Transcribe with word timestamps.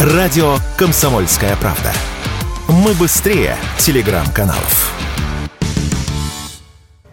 Радио 0.00 0.54
«Комсомольская 0.78 1.54
правда». 1.56 1.92
Мы 2.68 2.94
быстрее 2.94 3.54
телеграм-каналов. 3.78 4.98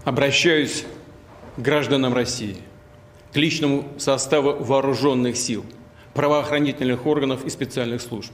Обращаюсь 0.05 0.86
к 1.58 1.60
гражданам 1.60 2.13
России, 2.13 2.55
к 3.34 3.36
личному 3.36 3.89
составу 3.97 4.63
вооруженных 4.63 5.36
сил, 5.36 5.65
правоохранительных 6.13 7.05
органов 7.05 7.44
и 7.44 7.50
специальных 7.50 8.01
служб, 8.01 8.31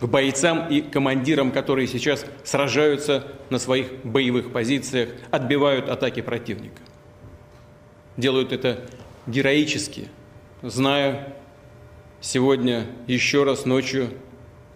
к 0.00 0.06
бойцам 0.06 0.66
и 0.70 0.80
командирам, 0.80 1.52
которые 1.52 1.88
сейчас 1.88 2.24
сражаются 2.44 3.26
на 3.50 3.58
своих 3.58 4.02
боевых 4.02 4.50
позициях, 4.50 5.10
отбивают 5.30 5.90
атаки 5.90 6.22
противника. 6.22 6.80
Делают 8.16 8.50
это 8.54 8.86
героически, 9.26 10.08
зная 10.62 11.34
сегодня 12.20 12.86
еще 13.06 13.44
раз 13.44 13.64
ночью 13.64 14.10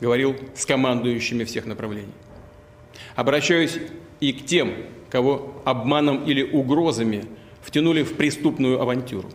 говорил 0.01 0.37
с 0.55 0.67
командующими 0.67 1.45
всех 1.45 1.67
направлений. 1.67 2.13
Обращаюсь 3.15 3.79
и 4.21 4.33
к 4.33 4.45
тем, 4.47 4.75
кого 5.11 5.63
обманом 5.65 6.25
или 6.25 6.43
угрозами 6.43 7.25
втянули 7.61 8.03
в 8.03 8.15
преступную 8.15 8.81
авантюру, 8.81 9.31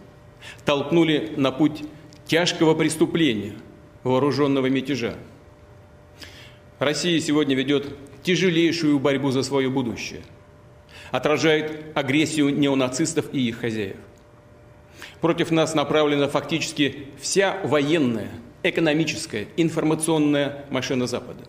толкнули 0.66 1.34
на 1.38 1.52
путь 1.52 1.84
тяжкого 2.26 2.74
преступления, 2.74 3.54
вооруженного 4.04 4.68
мятежа. 4.68 5.16
Россия 6.80 7.20
сегодня 7.20 7.56
ведет 7.56 7.96
тяжелейшую 8.24 9.00
борьбу 9.00 9.32
за 9.32 9.44
свое 9.44 9.70
будущее, 9.70 10.22
отражает 11.12 11.86
агрессию 11.96 12.50
неонацистов 12.58 13.34
и 13.34 13.48
их 13.48 13.60
хозяев. 13.60 13.98
Против 15.22 15.50
нас 15.52 15.74
направлена 15.74 16.28
фактически 16.28 17.08
вся 17.20 17.60
военная, 17.64 18.30
экономическая, 18.64 19.48
информационная 19.58 20.66
машина 20.70 21.08
Запада. 21.08 21.44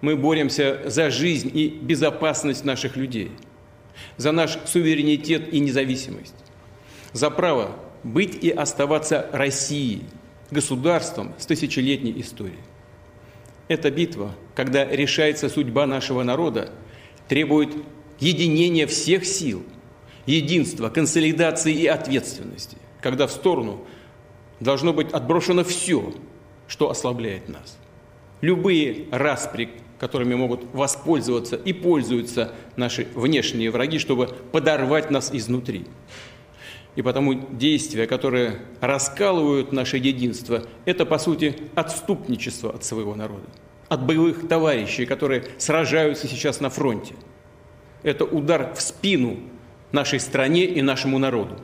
Мы 0.00 0.16
боремся 0.16 0.82
за 0.84 1.10
жизнь 1.10 1.50
и 1.52 1.68
безопасность 1.68 2.64
наших 2.64 2.96
людей, 2.96 3.32
за 4.16 4.32
наш 4.32 4.58
суверенитет 4.66 5.52
и 5.52 5.60
независимость, 5.60 6.34
за 7.12 7.30
право 7.30 7.76
быть 8.04 8.44
и 8.44 8.50
оставаться 8.50 9.28
Россией, 9.32 10.02
государством 10.50 11.34
с 11.38 11.46
тысячелетней 11.46 12.20
историей. 12.20 12.58
Эта 13.66 13.90
битва, 13.90 14.34
когда 14.54 14.84
решается 14.84 15.48
судьба 15.48 15.86
нашего 15.86 16.22
народа, 16.22 16.70
требует 17.28 17.70
единения 18.20 18.86
всех 18.86 19.24
сил– 19.24 19.62
единства, 20.28 20.90
консолидации 20.90 21.72
и 21.72 21.86
ответственности, 21.86 22.76
когда 23.00 23.26
в 23.26 23.32
сторону 23.32 23.84
должно 24.60 24.92
быть 24.92 25.10
отброшено 25.12 25.64
все, 25.64 26.12
что 26.66 26.90
ослабляет 26.90 27.48
нас. 27.48 27.78
Любые 28.40 29.06
распри, 29.10 29.70
которыми 29.98 30.34
могут 30.34 30.64
воспользоваться 30.74 31.56
и 31.56 31.72
пользуются 31.72 32.52
наши 32.76 33.08
внешние 33.14 33.70
враги, 33.70 33.98
чтобы 33.98 34.28
подорвать 34.52 35.10
нас 35.10 35.30
изнутри. 35.32 35.86
И 36.94 37.02
потому 37.02 37.34
действия, 37.34 38.06
которые 38.06 38.60
раскалывают 38.80 39.72
наше 39.72 39.96
единство, 39.96 40.64
это, 40.84 41.06
по 41.06 41.18
сути, 41.18 41.56
отступничество 41.74 42.74
от 42.74 42.84
своего 42.84 43.14
народа, 43.14 43.46
от 43.88 44.04
боевых 44.04 44.46
товарищей, 44.46 45.06
которые 45.06 45.44
сражаются 45.58 46.28
сейчас 46.28 46.60
на 46.60 46.70
фронте. 46.70 47.14
Это 48.02 48.24
удар 48.24 48.74
в 48.74 48.80
спину 48.80 49.38
нашей 49.92 50.20
стране 50.20 50.64
и 50.64 50.82
нашему 50.82 51.18
народу. 51.18 51.56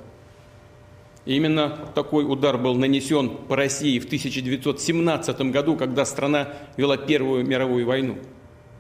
Именно 1.27 1.91
такой 1.95 2.31
удар 2.31 2.59
был 2.59 2.75
нанесен 2.75 3.31
по 3.31 3.57
России 3.57 3.99
в 3.99 4.05
1917 4.05 5.41
году, 5.51 5.77
когда 5.77 6.05
страна 6.05 6.49
вела 6.77 6.97
Первую 6.99 7.47
мировую 7.47 7.87
войну. 7.87 8.19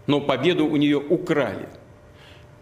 Но 0.06 0.20
победу 0.20 0.66
у 0.66 0.76
нее 0.76 0.98
украли. 0.98 1.68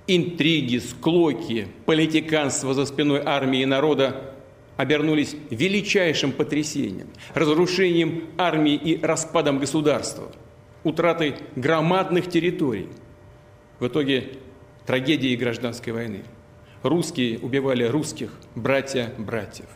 Интриги, 0.07 0.79
склоки, 0.79 1.67
политиканство 1.85 2.75
за 2.75 2.87
спиной 2.87 3.23
армии 3.25 3.63
и 3.63 3.67
народа 3.67 4.35
обернулись 4.77 5.37
величайшим 5.51 6.33
потрясением, 6.33 7.09
разрушением 7.35 8.25
армии 8.39 8.75
и 8.75 9.05
распадом 9.05 9.59
государства, 9.59 10.31
утратой 10.85 11.37
громадных 11.57 12.29
территорий. 12.29 12.89
В 13.81 13.89
итоге 13.89 14.31
трагедии 14.87 15.35
гражданской 15.35 15.93
войны– 15.93 16.23
русские 16.83 17.39
убивали 17.39 17.85
русских, 17.85 18.31
братья 18.55 19.13
братьев. 19.19 19.67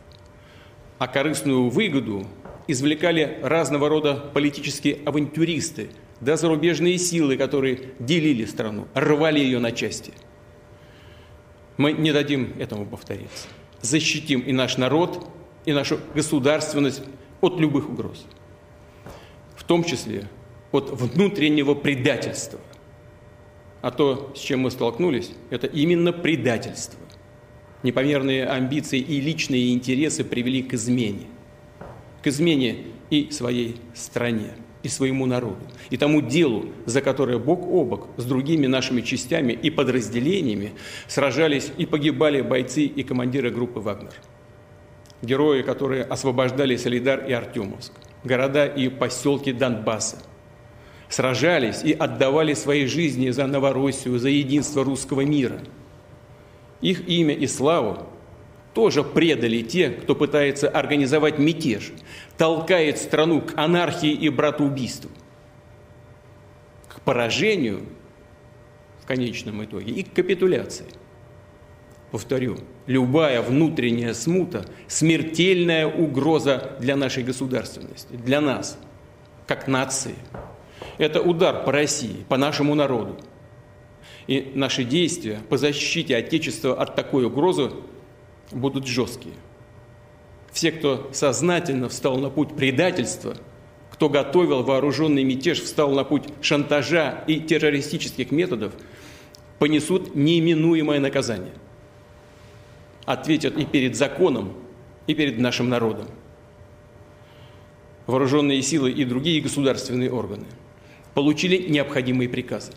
А 0.98 1.08
корыстную 1.08 1.68
выгоду 1.68 2.26
извлекали 2.68 3.38
разного 3.42 3.88
рода 3.88 4.14
политические 4.32 4.98
авантюристы, 5.04 5.90
да 6.20 6.36
зарубежные 6.36 6.98
силы, 6.98 7.36
которые 7.36 7.90
делили 7.98 8.44
страну, 8.44 8.88
рвали 8.94 9.40
ее 9.40 9.58
на 9.58 9.72
части. 9.72 10.12
Мы 11.76 11.92
не 11.92 12.12
дадим 12.12 12.54
этому 12.58 12.86
повториться. 12.86 13.48
Защитим 13.82 14.40
и 14.40 14.52
наш 14.52 14.78
народ, 14.78 15.28
и 15.66 15.72
нашу 15.72 16.00
государственность 16.14 17.02
от 17.40 17.60
любых 17.60 17.90
угроз. 17.90 18.24
В 19.54 19.64
том 19.64 19.84
числе 19.84 20.28
от 20.72 20.90
внутреннего 20.90 21.74
предательства– 21.74 22.60
а 23.82 23.90
то, 23.90 24.32
с 24.34 24.40
чем 24.40 24.60
мы 24.60 24.70
столкнулись, 24.70 25.30
это 25.50 25.66
именно 25.66 26.12
предательство. 26.12 26.98
Непомерные 27.82 28.46
амбиции 28.46 28.98
и 28.98 29.20
личные 29.20 29.72
интересы 29.72 30.24
привели 30.24 30.62
к 30.62 30.74
измене. 30.74 31.26
К 32.22 32.28
измене 32.28 32.78
и 33.10 33.30
своей 33.30 33.76
стране, 33.94 34.54
и 34.82 34.88
своему 34.88 35.26
народу, 35.26 35.60
и 35.90 35.96
тому 35.96 36.20
делу, 36.20 36.70
за 36.86 37.00
которое 37.00 37.38
бок 37.38 37.60
о 37.66 37.84
бок 37.84 38.08
с 38.16 38.24
другими 38.24 38.66
нашими 38.66 39.02
частями 39.02 39.52
и 39.52 39.70
подразделениями 39.70 40.72
сражались 41.06 41.70
и 41.76 41.86
погибали 41.86 42.40
бойцы 42.40 42.82
и 42.82 43.02
командиры 43.02 43.50
группы 43.50 43.78
«Вагнер». 43.78 44.14
Герои, 45.22 45.62
которые 45.62 46.02
освобождали 46.02 46.76
Солидар 46.76 47.24
и 47.26 47.32
Артемовск, 47.32 47.92
города 48.24 48.66
и 48.66 48.88
поселки 48.88 49.52
Донбасса– 49.52 50.22
сражались 51.08 51.82
и 51.82 51.92
отдавали 51.92 52.54
свои 52.54 52.86
жизни 52.86 53.30
за 53.30 53.46
Новороссию, 53.46 54.18
за 54.18 54.28
единство 54.28 54.84
русского 54.84 55.22
мира. 55.22 55.60
Их 56.80 57.08
имя 57.08 57.34
и 57.34 57.46
славу 57.46 58.06
тоже 58.74 59.02
предали 59.02 59.62
те, 59.62 59.90
кто 59.90 60.14
пытается 60.14 60.68
организовать 60.68 61.38
мятеж, 61.38 61.92
толкает 62.36 62.98
страну 62.98 63.40
к 63.40 63.56
анархии 63.56 64.12
и 64.12 64.28
братоубийству, 64.28 65.10
к 66.88 67.00
поражению 67.00 67.80
в 69.02 69.06
конечном 69.06 69.64
итоге 69.64 69.92
и 69.92 70.02
к 70.02 70.12
капитуляции. 70.12 70.86
Повторю, 72.10 72.58
любая 72.86 73.40
внутренняя 73.40 74.14
смута– 74.14 74.66
смертельная 74.88 75.86
угроза 75.86 76.76
для 76.78 76.96
нашей 76.96 77.24
государственности, 77.24 78.14
для 78.14 78.40
нас, 78.40 78.78
как 79.46 79.68
нации– 79.68 80.14
это 80.98 81.20
удар 81.20 81.64
по 81.64 81.72
России, 81.72 82.24
по 82.28 82.36
нашему 82.36 82.74
народу. 82.74 83.16
И 84.26 84.52
наши 84.54 84.84
действия 84.84 85.40
по 85.48 85.56
защите 85.56 86.16
Отечества 86.16 86.74
от 86.74 86.94
такой 86.94 87.26
угрозы 87.26 87.70
будут 88.50 88.86
жесткие. 88.86 89.34
Все, 90.50 90.72
кто 90.72 91.10
сознательно 91.12 91.88
встал 91.88 92.16
на 92.16 92.30
путь 92.30 92.56
предательства, 92.56 93.36
кто 93.90 94.08
готовил 94.08 94.62
вооруженный 94.62 95.22
мятеж, 95.22 95.62
встал 95.62 95.92
на 95.92 96.04
путь 96.04 96.24
шантажа 96.40 97.24
и 97.26 97.40
террористических 97.40 98.30
методов, 98.30 98.72
понесут 99.58 100.14
неименуемое 100.14 100.98
наказание. 100.98 101.52
Ответят 103.04 103.56
и 103.56 103.64
перед 103.64 103.96
законом, 103.96 104.54
и 105.06 105.14
перед 105.14 105.38
нашим 105.38 105.68
народом. 105.68 106.06
Вооруженные 108.06 108.60
силы 108.62 108.90
и 108.90 109.04
другие 109.04 109.40
государственные 109.40 110.10
органы– 110.10 110.46
получили 111.16 111.56
необходимые 111.70 112.28
приказы. 112.28 112.72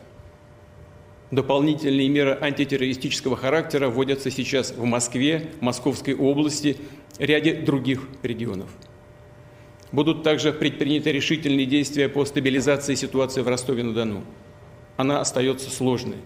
Дополнительные 1.29 2.07
меры 2.07 2.37
антитеррористического 2.39 3.35
характера 3.35 3.89
вводятся 3.89 4.31
сейчас 4.31 4.71
в 4.71 4.85
Москве, 4.85 5.49
Московской 5.59 6.15
области, 6.15 6.77
ряде 7.17 7.53
других 7.53 8.07
регионов. 8.23 8.69
Будут 9.91 10.23
также 10.23 10.53
предприняты 10.53 11.11
решительные 11.11 11.65
действия 11.65 12.07
по 12.07 12.23
стабилизации 12.23 12.95
ситуации 12.95 13.41
в 13.41 13.47
Ростове-на-Дону. 13.49 14.23
Она 14.95 15.19
остается 15.19 15.69
сложной. 15.69 16.19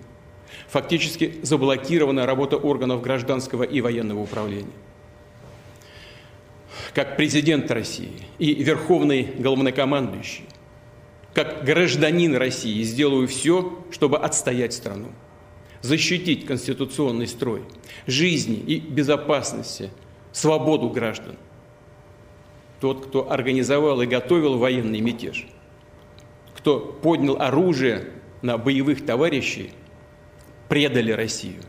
Фактически 0.67 1.39
заблокирована 1.41 2.27
работа 2.27 2.57
органов 2.57 3.01
гражданского 3.01 3.63
и 3.63 3.81
военного 3.81 4.19
управления. 4.19 4.67
Как 6.93 7.17
президент 7.17 7.71
России 7.71 8.11
и 8.37 8.53
верховный 8.53 9.29
главнокомандующий 9.39 10.43
как 11.33 11.63
гражданин 11.63 12.35
России 12.35 12.83
сделаю 12.83 13.27
все, 13.27 13.83
чтобы 13.91 14.19
отстоять 14.19 14.73
страну, 14.73 15.11
защитить 15.81 16.45
конституционный 16.45 17.27
строй, 17.27 17.63
жизни 18.05 18.55
и 18.55 18.79
безопасности, 18.79 19.91
свободу 20.31 20.89
граждан. 20.89 21.35
тот, 22.79 23.05
кто 23.07 23.31
организовал 23.31 24.01
и 24.01 24.05
готовил 24.05 24.57
военный 24.57 24.99
мятеж, 24.99 25.47
кто 26.53 26.79
поднял 26.79 27.41
оружие 27.41 28.09
на 28.41 28.57
боевых 28.57 29.05
товарищей, 29.05 29.71
предали 30.67 31.11
Россию 31.11 31.61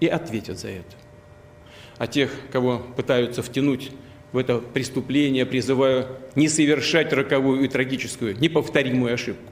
и 0.00 0.06
ответят 0.06 0.58
за 0.58 0.68
это. 0.68 0.96
А 1.98 2.06
тех, 2.06 2.30
кого 2.52 2.78
пытаются 2.78 3.42
втянуть 3.42 3.90
в 4.32 4.38
это 4.38 4.58
преступление, 4.58 5.46
призываю 5.46 6.06
не 6.34 6.48
совершать 6.48 7.12
роковую 7.12 7.64
и 7.64 7.68
трагическую, 7.68 8.38
неповторимую 8.38 9.14
ошибку. 9.14 9.50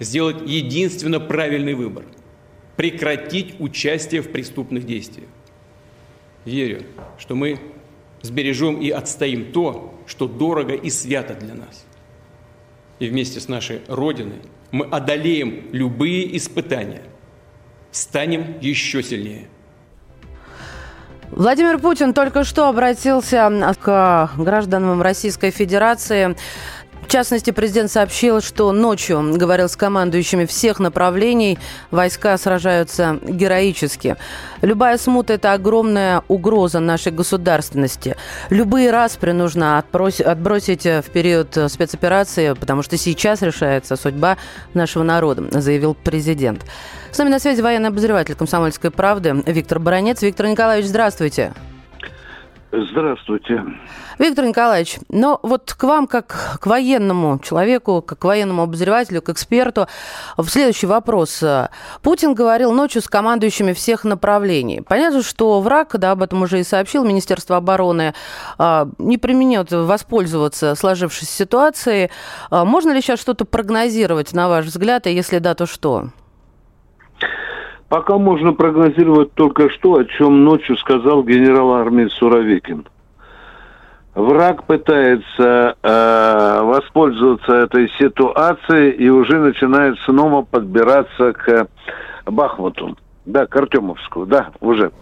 Сделать 0.00 0.42
единственно 0.46 1.20
правильный 1.20 1.74
выбор– 1.74 2.04
прекратить 2.76 3.54
участие 3.60 4.20
в 4.22 4.32
преступных 4.32 4.84
действиях. 4.84 5.28
Верю, 6.44 6.82
что 7.18 7.34
мы 7.34 7.60
сбережем 8.22 8.80
и 8.80 8.90
отстоим 8.90 9.52
то, 9.52 9.94
что 10.06 10.26
дорого 10.26 10.74
и 10.74 10.90
свято 10.90 11.34
для 11.34 11.54
нас. 11.54 11.86
И 12.98 13.06
вместе 13.06 13.40
с 13.40 13.48
нашей 13.48 13.80
Родиной 13.86 14.40
мы 14.70 14.86
одолеем 14.86 15.68
любые 15.72 16.36
испытания, 16.36 17.02
станем 17.92 18.58
еще 18.60 19.02
сильнее. 19.02 19.48
Владимир 21.36 21.78
Путин 21.78 22.14
только 22.14 22.44
что 22.44 22.68
обратился 22.68 23.74
к 23.82 24.30
гражданам 24.36 25.02
Российской 25.02 25.50
Федерации 25.50 26.36
в 27.06 27.08
частности, 27.10 27.50
президент 27.50 27.90
сообщил, 27.90 28.40
что 28.40 28.72
ночью 28.72 29.36
говорил 29.36 29.68
с 29.68 29.76
командующими 29.76 30.46
всех 30.46 30.78
направлений. 30.80 31.58
Войска 31.90 32.36
сражаются 32.38 33.18
героически. 33.22 34.16
Любая 34.62 34.98
смута– 34.98 35.32
это 35.34 35.52
огромная 35.52 36.22
угроза 36.28 36.80
нашей 36.80 37.12
государственности. 37.12 38.16
Любые 38.50 38.90
распри 38.90 39.32
нужно 39.32 39.78
отбросить 39.78 40.84
в 40.84 41.04
период 41.12 41.56
спецоперации, 41.68 42.54
потому 42.54 42.82
что 42.82 42.96
сейчас 42.96 43.42
решается 43.42 43.96
судьба 43.96 44.36
нашего 44.72 45.02
народа, 45.02 45.60
заявил 45.60 45.94
президент. 45.94 46.64
С 47.12 47.18
нами 47.18 47.28
на 47.28 47.38
связи 47.38 47.60
военный 47.60 47.90
обозреватель 47.90 48.34
«Комсомольской 48.34 48.90
правды» 48.90 49.42
Виктор 49.46 49.78
Баранец. 49.78 50.22
Виктор 50.22 50.46
Николаевич, 50.46 50.88
здравствуйте. 50.88 51.52
Здравствуйте. 51.54 51.73
Виктор 54.18 54.44
Николаевич, 54.44 54.98
но 55.08 55.40
вот 55.42 55.74
к 55.74 55.82
вам, 55.82 56.06
как 56.06 56.58
к 56.60 56.66
военному 56.66 57.38
человеку, 57.38 58.02
как 58.02 58.20
к 58.20 58.24
военному 58.24 58.62
обозревателю, 58.62 59.22
к 59.22 59.28
эксперту, 59.28 59.86
следующий 60.46 60.86
вопрос. 60.86 61.42
Путин 62.02 62.34
говорил 62.34 62.72
ночью 62.72 63.02
с 63.02 63.08
командующими 63.08 63.72
всех 63.72 64.04
направлений. 64.04 64.80
Понятно, 64.80 65.22
что 65.22 65.60
враг, 65.60 65.96
да, 65.98 66.12
об 66.12 66.22
этом 66.22 66.42
уже 66.42 66.60
и 66.60 66.64
сообщил 66.64 67.04
Министерство 67.04 67.56
обороны, 67.56 68.14
а, 68.58 68.88
не 68.98 69.18
применет 69.18 69.72
воспользоваться 69.72 70.74
сложившейся 70.74 71.32
ситуацией. 71.32 72.10
А, 72.50 72.64
можно 72.64 72.92
ли 72.92 73.00
сейчас 73.00 73.20
что-то 73.20 73.44
прогнозировать, 73.44 74.32
на 74.32 74.48
ваш 74.48 74.66
взгляд, 74.66 75.06
и 75.06 75.12
если 75.12 75.38
да, 75.38 75.54
то 75.54 75.66
что? 75.66 76.08
Пока 77.88 78.18
можно 78.18 78.52
прогнозировать 78.52 79.32
только 79.34 79.70
что, 79.70 79.96
о 79.96 80.04
чем 80.04 80.44
ночью 80.44 80.76
сказал 80.76 81.22
генерал 81.22 81.74
армии 81.74 82.06
Суровикин. 82.06 82.86
Враг 84.14 84.64
пытается 84.64 85.76
э, 85.82 86.60
воспользоваться 86.62 87.52
этой 87.52 87.90
ситуацией 87.98 88.90
и 88.92 89.08
уже 89.08 89.40
начинает 89.40 89.98
снова 90.04 90.42
подбираться 90.42 91.32
к 91.32 91.68
Бахмуту. 92.26 92.96
Да, 93.26 93.46
к 93.46 93.56
Артемовску, 93.56 94.26
да, 94.26 94.50
уже. 94.60 94.92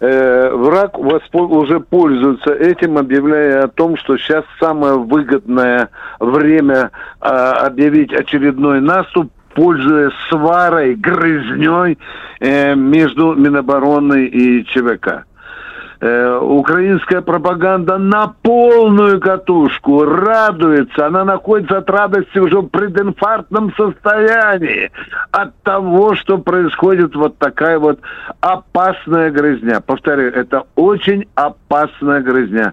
Э, 0.00 0.50
враг 0.54 0.98
уже 0.98 1.78
пользуется 1.80 2.52
этим, 2.52 2.98
объявляя 2.98 3.64
о 3.64 3.68
том, 3.68 3.96
что 3.96 4.18
сейчас 4.18 4.44
самое 4.58 4.98
выгодное 4.98 5.90
время 6.18 6.90
э, 7.20 7.26
объявить 7.28 8.12
очередной 8.12 8.80
наступ, 8.80 9.30
пользуясь 9.54 10.12
сварой, 10.28 10.94
грызней 10.94 11.98
э, 12.40 12.74
между 12.74 13.34
Минобороны 13.34 14.26
и 14.26 14.64
ЧВК. 14.64 15.24
Э, 16.04 16.36
украинская 16.42 17.20
пропаганда 17.20 17.96
на 17.96 18.34
полную 18.42 19.20
катушку 19.20 20.04
радуется, 20.04 21.06
она 21.06 21.24
находится 21.24 21.78
от 21.78 21.88
радости 21.88 22.38
уже 22.38 22.58
в 22.58 22.66
прединфарктном 22.66 23.72
состоянии 23.76 24.90
от 25.30 25.54
того, 25.62 26.16
что 26.16 26.38
происходит 26.38 27.14
вот 27.14 27.38
такая 27.38 27.78
вот 27.78 28.00
опасная 28.40 29.30
грызня. 29.30 29.80
Повторяю, 29.80 30.34
это 30.34 30.64
очень 30.74 31.28
опасная 31.36 32.20
грызня. 32.20 32.72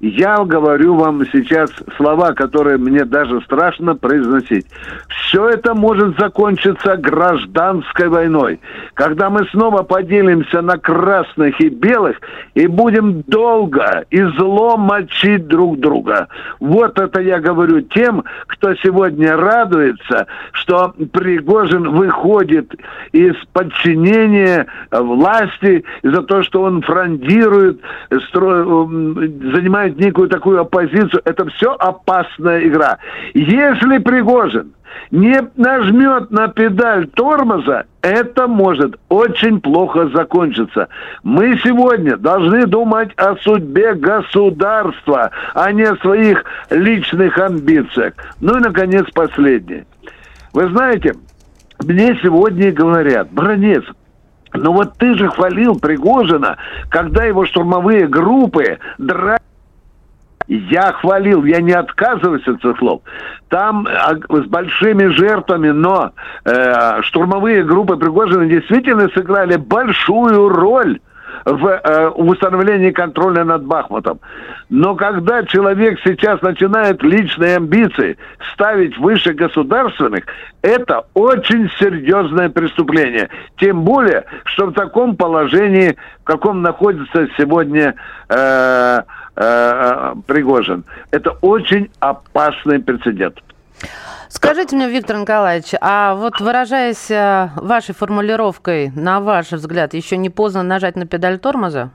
Я 0.00 0.44
говорю 0.44 0.94
вам 0.94 1.26
сейчас 1.32 1.72
слова, 1.96 2.32
которые 2.32 2.78
мне 2.78 3.04
даже 3.04 3.40
страшно 3.40 3.96
произносить. 3.96 4.66
Все 5.08 5.48
это 5.48 5.74
может 5.74 6.16
закончиться 6.18 6.96
гражданской 6.96 8.08
войной, 8.08 8.60
когда 8.94 9.28
мы 9.28 9.44
снова 9.46 9.82
поделимся 9.82 10.62
на 10.62 10.78
красных 10.78 11.60
и 11.60 11.68
белых 11.68 12.20
и 12.54 12.68
будем 12.68 13.22
долго 13.22 14.04
и 14.10 14.22
зло 14.38 14.76
мочить 14.76 15.48
друг 15.48 15.80
друга. 15.80 16.28
Вот 16.60 16.96
это 16.98 17.20
я 17.20 17.40
говорю 17.40 17.80
тем, 17.80 18.22
кто 18.46 18.74
сегодня 18.76 19.36
радуется, 19.36 20.28
что 20.52 20.94
Пригожин 21.12 21.90
выходит 21.90 22.72
из 23.10 23.34
подчинения 23.52 24.66
власти 24.92 25.84
за 26.04 26.22
то, 26.22 26.44
что 26.44 26.62
он 26.62 26.82
фрондирует, 26.82 27.80
занимает 28.12 29.87
занимает 29.88 29.98
некую 29.98 30.28
такую 30.28 30.60
оппозицию, 30.60 31.22
это 31.24 31.48
все 31.50 31.74
опасная 31.78 32.66
игра. 32.66 32.98
Если 33.34 33.98
Пригожин 33.98 34.72
не 35.10 35.40
нажмет 35.56 36.30
на 36.30 36.48
педаль 36.48 37.06
тормоза, 37.08 37.84
это 38.02 38.46
может 38.46 38.96
очень 39.08 39.60
плохо 39.60 40.08
закончиться. 40.08 40.88
Мы 41.22 41.58
сегодня 41.62 42.16
должны 42.16 42.66
думать 42.66 43.10
о 43.16 43.36
судьбе 43.36 43.94
государства, 43.94 45.30
а 45.54 45.72
не 45.72 45.82
о 45.82 45.96
своих 45.96 46.44
личных 46.70 47.38
амбициях. 47.38 48.14
Ну 48.40 48.56
и, 48.56 48.60
наконец, 48.60 49.06
последнее. 49.14 49.86
Вы 50.52 50.68
знаете, 50.68 51.14
мне 51.84 52.18
сегодня 52.22 52.72
говорят, 52.72 53.28
Бронец, 53.30 53.84
ну 54.54 54.72
вот 54.72 54.94
ты 54.98 55.14
же 55.14 55.28
хвалил 55.28 55.78
Пригожина, 55.78 56.56
когда 56.88 57.24
его 57.24 57.44
штурмовые 57.44 58.06
группы 58.06 58.78
драли 58.96 59.37
я 60.48 60.92
хвалил, 60.92 61.44
я 61.44 61.60
не 61.60 61.72
отказываюсь 61.72 62.46
от 62.48 62.60
слов. 62.78 63.02
Там 63.48 63.86
а, 63.86 64.14
с 64.14 64.46
большими 64.46 65.06
жертвами, 65.06 65.70
но 65.70 66.12
э, 66.44 67.02
штурмовые 67.02 67.64
группы 67.64 67.96
Пригожина 67.96 68.46
действительно 68.46 69.08
сыграли 69.10 69.56
большую 69.56 70.48
роль 70.48 71.00
в 71.44 71.66
э, 71.66 72.08
установлении 72.08 72.90
контроля 72.90 73.44
над 73.44 73.64
Бахмутом. 73.64 74.20
Но 74.70 74.94
когда 74.96 75.44
человек 75.44 75.98
сейчас 76.04 76.40
начинает 76.42 77.02
личные 77.02 77.56
амбиции 77.56 78.16
ставить 78.52 78.98
выше 78.98 79.32
государственных, 79.32 80.24
это 80.62 81.04
очень 81.14 81.70
серьезное 81.78 82.48
преступление. 82.48 83.28
Тем 83.58 83.82
более, 83.82 84.24
что 84.44 84.66
в 84.66 84.72
таком 84.72 85.16
положении, 85.16 85.96
в 86.22 86.24
каком 86.24 86.62
находится 86.62 87.28
сегодня 87.36 87.94
э, 88.28 89.02
э, 89.38 90.14
Пригожин. 90.26 90.84
Это 91.10 91.30
очень 91.40 91.90
опасный 92.00 92.80
прецедент. 92.80 93.38
Скажите 94.28 94.76
мне, 94.76 94.90
Виктор 94.90 95.16
Николаевич, 95.16 95.72
а 95.80 96.14
вот 96.14 96.40
выражаясь 96.40 97.10
э, 97.10 97.50
вашей 97.56 97.94
формулировкой, 97.94 98.90
на 98.94 99.20
ваш 99.20 99.52
взгляд, 99.52 99.94
еще 99.94 100.16
не 100.16 100.28
поздно 100.28 100.62
нажать 100.62 100.96
на 100.96 101.06
педаль 101.06 101.38
тормоза? 101.38 101.90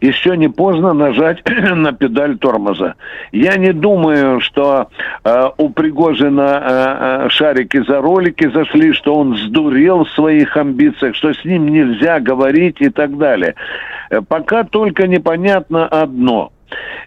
Еще 0.00 0.36
не 0.36 0.48
поздно 0.48 0.92
нажать 0.92 1.42
на 1.74 1.92
педаль 1.92 2.38
тормоза. 2.38 2.94
Я 3.32 3.56
не 3.56 3.72
думаю, 3.72 4.40
что 4.40 4.88
э, 5.24 5.48
у 5.58 5.70
Пригожина 5.70 6.62
э, 6.62 7.26
э, 7.26 7.28
шарики 7.30 7.82
за 7.86 8.00
ролики 8.00 8.48
зашли, 8.48 8.92
что 8.92 9.14
он 9.14 9.36
сдурел 9.36 10.04
в 10.04 10.10
своих 10.10 10.56
амбициях, 10.56 11.14
что 11.14 11.32
с 11.32 11.44
ним 11.44 11.68
нельзя 11.68 12.20
говорить 12.20 12.76
и 12.80 12.88
так 12.90 13.16
далее. 13.16 13.54
Э, 14.10 14.20
пока 14.26 14.64
только 14.64 15.06
непонятно 15.06 15.86
одно. 15.86 16.52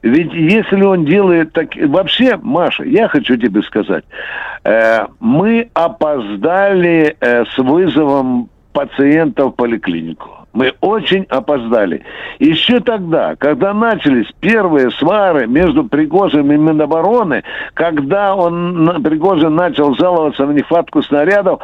Ведь 0.01 0.33
если 0.33 0.81
он 0.81 1.05
делает 1.05 1.51
так... 1.53 1.75
Вообще, 1.75 2.37
Маша, 2.41 2.83
я 2.83 3.07
хочу 3.07 3.35
тебе 3.35 3.61
сказать, 3.63 4.05
э, 4.63 5.05
мы 5.19 5.69
опоздали 5.73 7.15
э, 7.19 7.45
с 7.45 7.57
вызовом 7.57 8.49
пациента 8.71 9.45
в 9.45 9.51
поликлинику. 9.51 10.38
Мы 10.53 10.73
очень 10.81 11.25
опоздали. 11.29 12.03
Еще 12.39 12.79
тогда, 12.79 13.35
когда 13.35 13.73
начались 13.73 14.27
первые 14.39 14.91
свары 14.91 15.47
между 15.47 15.83
Пригожиным 15.83 16.51
и 16.51 16.57
Минобороны, 16.57 17.43
когда 17.73 18.35
он, 18.35 19.01
Пригожин 19.03 19.55
начал 19.55 19.93
жаловаться 19.95 20.45
на 20.45 20.51
нехватку 20.51 21.01
снарядов, 21.03 21.59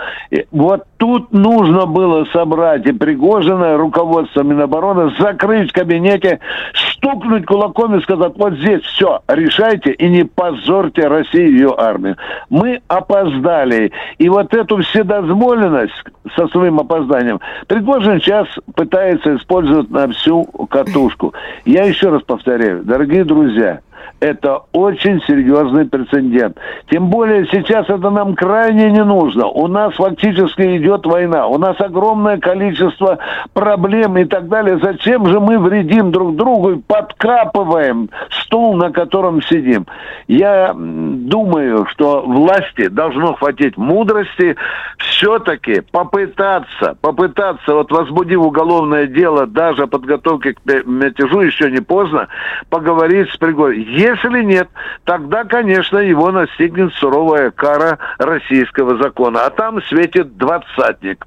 вот 0.51 0.83
тут 0.97 1.31
нужно 1.31 1.85
было 1.85 2.25
собрать 2.25 2.85
и 2.85 2.91
Пригожина, 2.91 3.77
руководство 3.77 4.41
Минобороны, 4.43 5.13
закрыть 5.19 5.69
в 5.69 5.73
кабинете 5.73 6.39
стукнуть 6.73 7.45
кулаком 7.45 7.95
и 7.95 8.01
сказать, 8.01 8.33
вот 8.35 8.53
здесь 8.55 8.81
все, 8.81 9.21
решайте 9.27 9.91
и 9.91 10.09
не 10.09 10.23
позорьте 10.23 11.07
Россию 11.07 11.35
и 11.35 11.51
ее 11.51 11.75
армию. 11.77 12.17
Мы 12.49 12.81
опоздали. 12.87 13.91
И 14.17 14.29
вот 14.29 14.53
эту 14.53 14.77
вседозволенность 14.77 15.93
со 16.35 16.47
своим 16.47 16.79
опозданием 16.79 17.39
Пригожин 17.67 18.19
сейчас 18.19 18.47
пытается 18.75 19.35
использовать 19.35 19.89
на 19.89 20.09
всю 20.09 20.43
катушку. 20.69 21.33
Я 21.65 21.85
еще 21.85 22.09
раз 22.09 22.21
повторяю, 22.23 22.83
дорогие 22.83 23.23
друзья, 23.23 23.81
это 24.19 24.61
очень 24.71 25.21
серьезный 25.27 25.85
прецедент. 25.85 26.57
Тем 26.89 27.09
более 27.09 27.45
сейчас 27.47 27.89
это 27.89 28.09
нам 28.09 28.35
крайне 28.35 28.89
не 28.91 29.03
нужно. 29.03 29.47
У 29.47 29.67
нас 29.67 29.93
фактически 29.95 30.77
идет 30.77 31.05
война. 31.05 31.47
У 31.47 31.57
нас 31.57 31.79
огромное 31.79 32.37
количество 32.37 33.19
проблем 33.53 34.17
и 34.17 34.25
так 34.25 34.47
далее. 34.47 34.79
Зачем 34.81 35.27
же 35.27 35.39
мы 35.39 35.59
вредим 35.59 36.11
друг 36.11 36.35
другу 36.35 36.71
и 36.71 36.81
подкапываем 36.81 38.09
стул, 38.45 38.75
на 38.75 38.91
котором 38.91 39.41
сидим? 39.41 39.85
Я 40.27 40.73
думаю, 40.75 41.85
что 41.87 42.21
власти 42.21 42.87
должно 42.87 43.35
хватить 43.35 43.77
мудрости 43.77 44.55
все-таки 44.97 45.81
попытаться, 45.81 46.97
попытаться, 47.01 47.73
вот 47.73 47.91
возбудив 47.91 48.39
уголовное 48.39 49.07
дело, 49.07 49.45
даже 49.45 49.87
подготовки 49.87 50.53
к 50.53 50.85
мятежу, 50.85 51.41
еще 51.41 51.69
не 51.69 51.81
поздно, 51.81 52.27
поговорить 52.69 53.29
с 53.29 53.37
Пригожиным 53.37 53.65
если 53.65 54.43
нет, 54.43 54.69
тогда, 55.03 55.43
конечно, 55.43 55.97
его 55.97 56.31
настигнет 56.31 56.93
суровая 56.93 57.51
кара 57.51 57.97
российского 58.17 58.97
закона. 58.97 59.45
А 59.45 59.49
там 59.49 59.81
светит 59.83 60.37
двадцатник. 60.37 61.25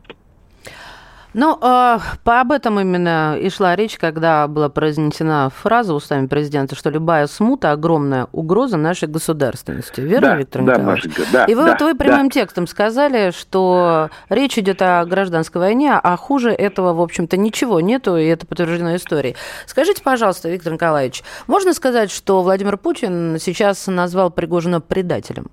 Ну, 1.40 1.57
э, 1.62 1.99
по 2.25 2.40
об 2.40 2.50
этом 2.50 2.80
именно 2.80 3.38
и 3.40 3.49
шла 3.49 3.76
речь, 3.76 3.97
когда 3.97 4.49
была 4.49 4.68
произнесена 4.68 5.50
фраза 5.50 5.95
устами 5.95 6.26
президента, 6.26 6.75
что 6.75 6.90
любая 6.90 7.28
смута– 7.28 7.71
огромная 7.73 8.26
угроза 8.33 8.76
нашей 8.76 9.07
государственности. 9.07 10.00
Верно, 10.00 10.30
да, 10.30 10.37
Виктор 10.37 10.62
да, 10.64 10.73
Николаевич? 10.73 11.04
Машенька, 11.04 11.33
да, 11.33 11.45
и 11.45 11.54
вы 11.54 11.62
да, 11.64 11.71
вот 11.71 11.80
вы 11.83 11.95
прямым 11.95 12.28
да. 12.28 12.33
текстом 12.33 12.66
сказали, 12.66 13.30
что 13.30 14.11
речь 14.28 14.59
идет 14.59 14.83
о 14.83 15.04
гражданской 15.04 15.61
войне, 15.61 15.92
а 15.92 16.16
хуже 16.16 16.50
этого, 16.50 16.92
в 16.92 17.00
общем-то, 17.00 17.37
ничего 17.37 17.80
нету, 17.80 18.16
и 18.16 18.25
это 18.25 18.45
подтверждено 18.45 18.97
историей. 18.97 19.37
Скажите, 19.66 20.02
пожалуйста, 20.02 20.49
Виктор 20.49 20.73
Николаевич, 20.73 21.23
можно 21.47 21.73
сказать, 21.73 22.11
что 22.11 22.42
Владимир 22.42 22.76
Путин 22.78 23.37
сейчас 23.38 23.87
назвал 23.87 24.33
Пригожина 24.33 24.80
предателем? 24.80 25.52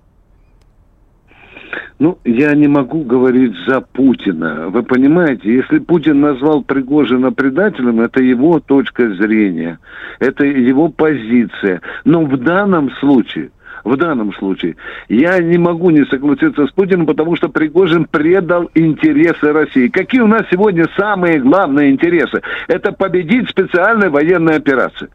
Ну, 1.98 2.18
я 2.24 2.54
не 2.54 2.68
могу 2.68 3.04
говорить 3.04 3.54
за 3.66 3.80
Путина. 3.80 4.68
Вы 4.68 4.82
понимаете, 4.82 5.54
если 5.54 5.78
Путин 5.78 6.20
назвал 6.20 6.62
Пригожина 6.62 7.32
предателем, 7.32 8.00
это 8.00 8.22
его 8.22 8.60
точка 8.60 9.14
зрения, 9.14 9.78
это 10.18 10.44
его 10.44 10.88
позиция. 10.88 11.80
Но 12.04 12.24
в 12.24 12.36
данном 12.36 12.90
случае 13.00 13.50
в 13.86 13.96
данном 13.96 14.34
случае. 14.34 14.74
Я 15.08 15.38
не 15.38 15.58
могу 15.58 15.90
не 15.90 16.04
согласиться 16.06 16.66
с 16.66 16.70
Путиным, 16.72 17.06
потому 17.06 17.36
что 17.36 17.48
Пригожин 17.48 18.06
предал 18.06 18.68
интересы 18.74 19.52
России. 19.52 19.86
Какие 19.86 20.22
у 20.22 20.26
нас 20.26 20.42
сегодня 20.50 20.88
самые 20.96 21.38
главные 21.38 21.90
интересы? 21.90 22.42
Это 22.66 22.90
победить 22.90 23.48
специальной 23.48 24.08
военной 24.08 24.56
операции. 24.56 25.08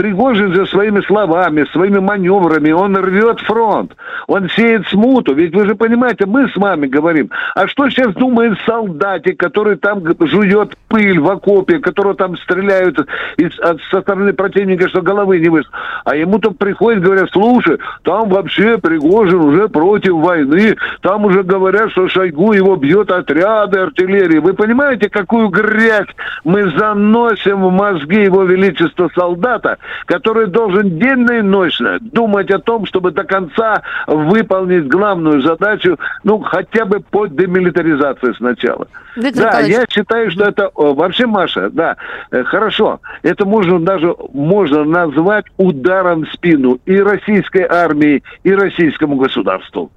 Пригожин 0.00 0.54
же 0.54 0.66
своими 0.66 1.02
словами, 1.02 1.66
своими 1.72 1.98
маневрами, 1.98 2.70
он 2.70 2.96
рвет 2.96 3.38
фронт, 3.40 3.94
он 4.28 4.48
сеет 4.48 4.86
смуту. 4.86 5.34
Ведь 5.34 5.54
вы 5.54 5.66
же 5.66 5.74
понимаете, 5.74 6.24
мы 6.24 6.48
с 6.48 6.56
вами 6.56 6.86
говорим, 6.86 7.28
а 7.54 7.68
что 7.68 7.86
сейчас 7.90 8.14
думает 8.14 8.56
солдатик, 8.64 9.38
который 9.38 9.76
там 9.76 10.02
жует 10.20 10.74
пыль 10.88 11.20
в 11.20 11.28
окопе, 11.28 11.80
которого 11.80 12.14
там 12.14 12.38
стреляют 12.38 12.98
из, 13.36 13.58
от, 13.60 13.78
со 13.90 14.00
стороны 14.00 14.32
противника, 14.32 14.88
что 14.88 15.02
головы 15.02 15.38
не 15.38 15.50
выс. 15.50 15.66
А 16.06 16.16
ему-то 16.16 16.52
приходит, 16.52 17.02
говорят, 17.02 17.28
слушай, 17.30 17.76
там 18.02 18.30
вообще 18.30 18.78
Пригожин 18.78 19.40
уже 19.40 19.68
против 19.68 20.14
войны, 20.14 20.76
там 21.02 21.26
уже 21.26 21.42
говорят, 21.42 21.90
что 21.90 22.08
Шойгу 22.08 22.54
его 22.54 22.74
бьет 22.76 23.10
отряды 23.10 23.80
артиллерии. 23.80 24.38
Вы 24.38 24.54
понимаете, 24.54 25.10
какую 25.10 25.48
грязь 25.48 26.08
мы 26.42 26.70
заносим 26.70 27.62
в 27.62 27.70
мозги 27.70 28.22
его 28.22 28.44
величества 28.44 29.10
солдата, 29.14 29.76
который 30.06 30.46
должен 30.46 30.98
денно 30.98 31.32
и 31.32 31.42
ночно 31.42 31.98
думать 32.00 32.50
о 32.50 32.58
том, 32.58 32.86
чтобы 32.86 33.10
до 33.10 33.24
конца 33.24 33.82
выполнить 34.06 34.88
главную 34.88 35.42
задачу, 35.42 35.98
ну, 36.24 36.38
хотя 36.40 36.84
бы 36.84 37.00
по 37.00 37.26
демилитаризации 37.26 38.32
сначала. 38.36 38.86
Виктор 39.16 39.42
да, 39.42 39.48
Николаевич. 39.48 39.76
я 39.76 39.84
считаю, 39.90 40.30
что 40.30 40.44
это 40.44 40.70
вообще, 40.74 41.26
Маша, 41.26 41.70
да, 41.70 41.96
э, 42.30 42.44
хорошо. 42.44 43.00
Это 43.22 43.44
можно 43.44 43.80
даже 43.80 44.14
можно 44.32 44.84
назвать 44.84 45.46
ударом 45.56 46.24
в 46.24 46.32
спину 46.32 46.78
и 46.86 46.98
российской 47.00 47.66
армии, 47.68 48.22
и 48.44 48.54
российскому 48.54 49.16
государству. 49.16 49.90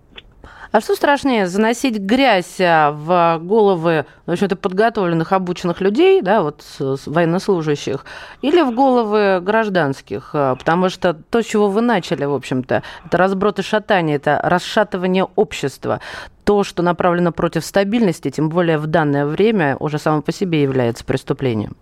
А 0.73 0.81
что 0.81 0.95
страшнее, 0.95 1.45
заносить 1.45 1.99
грязь 1.99 2.59
а, 2.59 2.91
в 2.91 3.37
головы, 3.45 4.07
в 4.25 4.31
общем-то, 4.31 4.55
подготовленных, 4.55 5.31
обученных 5.31 5.81
людей, 5.81 6.23
да, 6.23 6.41
вот 6.41 6.63
военнослужащих, 6.79 8.03
или 8.41 8.59
в 8.63 8.73
головы 8.73 9.39
гражданских? 9.39 10.31
А, 10.33 10.55
потому 10.55 10.89
что 10.89 11.13
то, 11.13 11.43
с 11.43 11.45
чего 11.45 11.69
вы 11.69 11.81
начали, 11.81 12.25
в 12.25 12.33
общем-то, 12.33 12.81
это 13.05 13.17
разброд 13.19 13.59
и 13.59 13.61
шатание, 13.61 14.15
это 14.15 14.41
расшатывание 14.43 15.27
общества. 15.35 15.99
То, 16.43 16.63
что 16.63 16.81
направлено 16.81 17.31
против 17.31 17.63
стабильности, 17.63 18.31
тем 18.31 18.49
более 18.49 18.79
в 18.79 18.87
данное 18.87 19.27
время, 19.27 19.77
уже 19.79 19.99
само 19.99 20.23
по 20.23 20.31
себе 20.31 20.63
является 20.63 21.05
преступлением. 21.05 21.75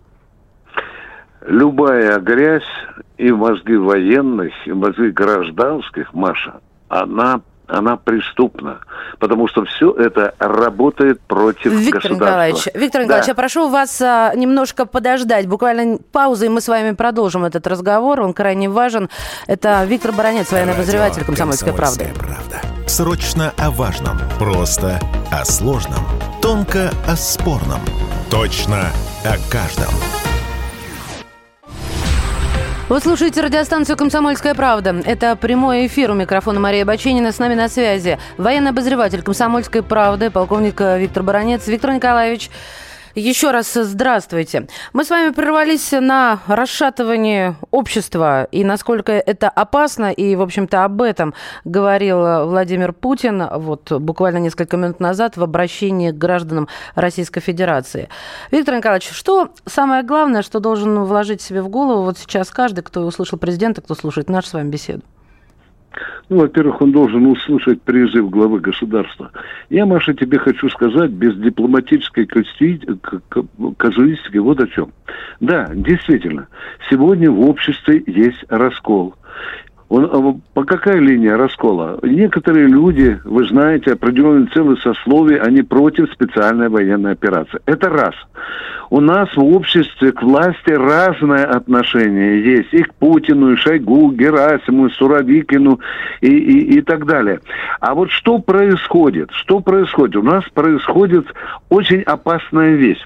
Любая 1.45 2.19
грязь 2.19 2.67
и 3.17 3.31
мозги 3.31 3.77
военных, 3.77 4.51
и 4.65 4.73
мозги 4.73 5.11
гражданских, 5.11 6.13
Маша, 6.13 6.59
она 6.89 7.39
она 7.71 7.95
преступна, 7.95 8.79
потому 9.19 9.47
что 9.47 9.65
все 9.65 9.91
это 9.91 10.35
работает 10.39 11.21
против 11.21 11.71
Виктор 11.71 12.01
государства. 12.01 12.25
Николаевич, 12.25 12.67
Виктор 12.73 13.01
Николаевич, 13.01 13.27
да. 13.27 13.31
я 13.31 13.35
прошу 13.35 13.69
вас 13.69 14.01
а, 14.01 14.33
немножко 14.35 14.85
подождать, 14.85 15.47
буквально 15.47 15.97
паузы, 16.11 16.47
и 16.47 16.49
мы 16.49 16.61
с 16.61 16.67
вами 16.67 16.91
продолжим 16.93 17.45
этот 17.45 17.65
разговор, 17.67 18.21
он 18.21 18.33
крайне 18.33 18.69
важен. 18.69 19.09
Это 19.47 19.83
Виктор 19.85 20.11
Баранец, 20.11 20.51
военный 20.51 20.73
обозреватель 20.73 21.23
«Комсомольской 21.23 21.73
правды». 21.73 22.07
правда». 22.17 22.61
Срочно 22.87 23.53
о 23.57 23.71
важном, 23.71 24.17
просто 24.37 24.99
о 25.31 25.45
сложном, 25.45 26.05
тонко 26.41 26.91
о 27.07 27.15
спорном, 27.15 27.79
точно 28.29 28.87
о 29.23 29.37
каждом. 29.49 30.20
Вы 32.91 32.99
слушаете 32.99 33.39
радиостанцию 33.39 33.95
«Комсомольская 33.95 34.53
правда». 34.53 34.93
Это 35.05 35.37
прямой 35.37 35.87
эфир. 35.87 36.11
У 36.11 36.13
микрофона 36.13 36.59
Мария 36.59 36.83
Баченина. 36.83 37.31
С 37.31 37.39
нами 37.39 37.53
на 37.53 37.69
связи 37.69 38.19
военный 38.35 38.71
обозреватель 38.71 39.21
«Комсомольской 39.21 39.81
правды», 39.81 40.29
полковник 40.29 40.81
Виктор 40.81 41.23
Баранец. 41.23 41.65
Виктор 41.67 41.93
Николаевич, 41.93 42.49
еще 43.15 43.51
раз 43.51 43.73
здравствуйте. 43.73 44.67
Мы 44.93 45.03
с 45.03 45.09
вами 45.09 45.31
прервались 45.31 45.91
на 45.91 46.39
расшатывание 46.47 47.55
общества 47.71 48.45
и 48.45 48.63
насколько 48.63 49.11
это 49.11 49.49
опасно. 49.49 50.11
И, 50.11 50.35
в 50.35 50.41
общем-то, 50.41 50.83
об 50.83 51.01
этом 51.01 51.33
говорил 51.65 52.45
Владимир 52.47 52.93
Путин 52.93 53.43
вот 53.53 53.91
буквально 53.91 54.37
несколько 54.37 54.77
минут 54.77 54.99
назад 54.99 55.37
в 55.37 55.43
обращении 55.43 56.11
к 56.11 56.17
гражданам 56.17 56.67
Российской 56.95 57.41
Федерации. 57.41 58.09
Виктор 58.51 58.75
Николаевич, 58.75 59.09
что 59.11 59.49
самое 59.65 60.03
главное, 60.03 60.41
что 60.41 60.59
должен 60.59 61.03
вложить 61.03 61.41
себе 61.41 61.61
в 61.61 61.69
голову 61.69 62.03
вот 62.03 62.17
сейчас 62.17 62.49
каждый, 62.49 62.81
кто 62.81 63.01
услышал 63.01 63.37
президента, 63.37 63.81
кто 63.81 63.95
слушает 63.95 64.29
нашу 64.29 64.47
с 64.49 64.53
вами 64.53 64.69
беседу? 64.69 65.01
Ну, 66.29 66.37
во-первых, 66.37 66.81
он 66.81 66.91
должен 66.91 67.25
услышать 67.25 67.81
призыв 67.81 68.29
главы 68.29 68.59
государства. 68.59 69.31
Я, 69.69 69.85
Маша, 69.85 70.13
тебе 70.13 70.39
хочу 70.39 70.69
сказать 70.69 71.11
без 71.11 71.35
дипломатической 71.35 72.25
казуистики 72.25 74.37
вот 74.37 74.61
о 74.61 74.67
чем. 74.67 74.93
Да, 75.41 75.69
действительно, 75.73 76.47
сегодня 76.89 77.29
в 77.29 77.41
обществе 77.41 78.01
есть 78.07 78.43
раскол. 78.47 79.15
Он, 79.91 80.05
а 80.05 80.39
по 80.53 80.63
какая 80.63 80.99
линия 80.99 81.35
раскола? 81.35 81.99
Некоторые 82.01 82.65
люди, 82.65 83.19
вы 83.25 83.45
знаете, 83.45 83.91
определенные 83.91 84.47
целые 84.53 84.77
сословия, 84.77 85.41
они 85.43 85.63
против 85.63 86.09
специальной 86.13 86.69
военной 86.69 87.11
операции. 87.11 87.59
Это 87.65 87.89
раз. 87.89 88.15
У 88.89 89.01
нас 89.01 89.27
в 89.35 89.43
обществе 89.43 90.13
к 90.13 90.23
власти 90.23 90.69
разное 90.69 91.43
отношение 91.43 92.41
есть. 92.41 92.73
И 92.73 92.83
к 92.83 92.93
Путину, 92.93 93.51
и 93.51 93.57
Шойгу, 93.57 94.13
Герасиму, 94.13 94.87
и 94.87 94.91
Суровикину 94.91 95.81
и, 96.21 96.29
и, 96.29 96.77
и 96.77 96.81
так 96.81 97.05
далее. 97.05 97.41
А 97.81 97.93
вот 97.93 98.11
что 98.11 98.39
происходит? 98.39 99.29
Что 99.33 99.59
происходит? 99.59 100.15
У 100.15 100.23
нас 100.23 100.45
происходит 100.53 101.25
очень 101.67 102.01
опасная 102.03 102.75
вещь 102.75 103.03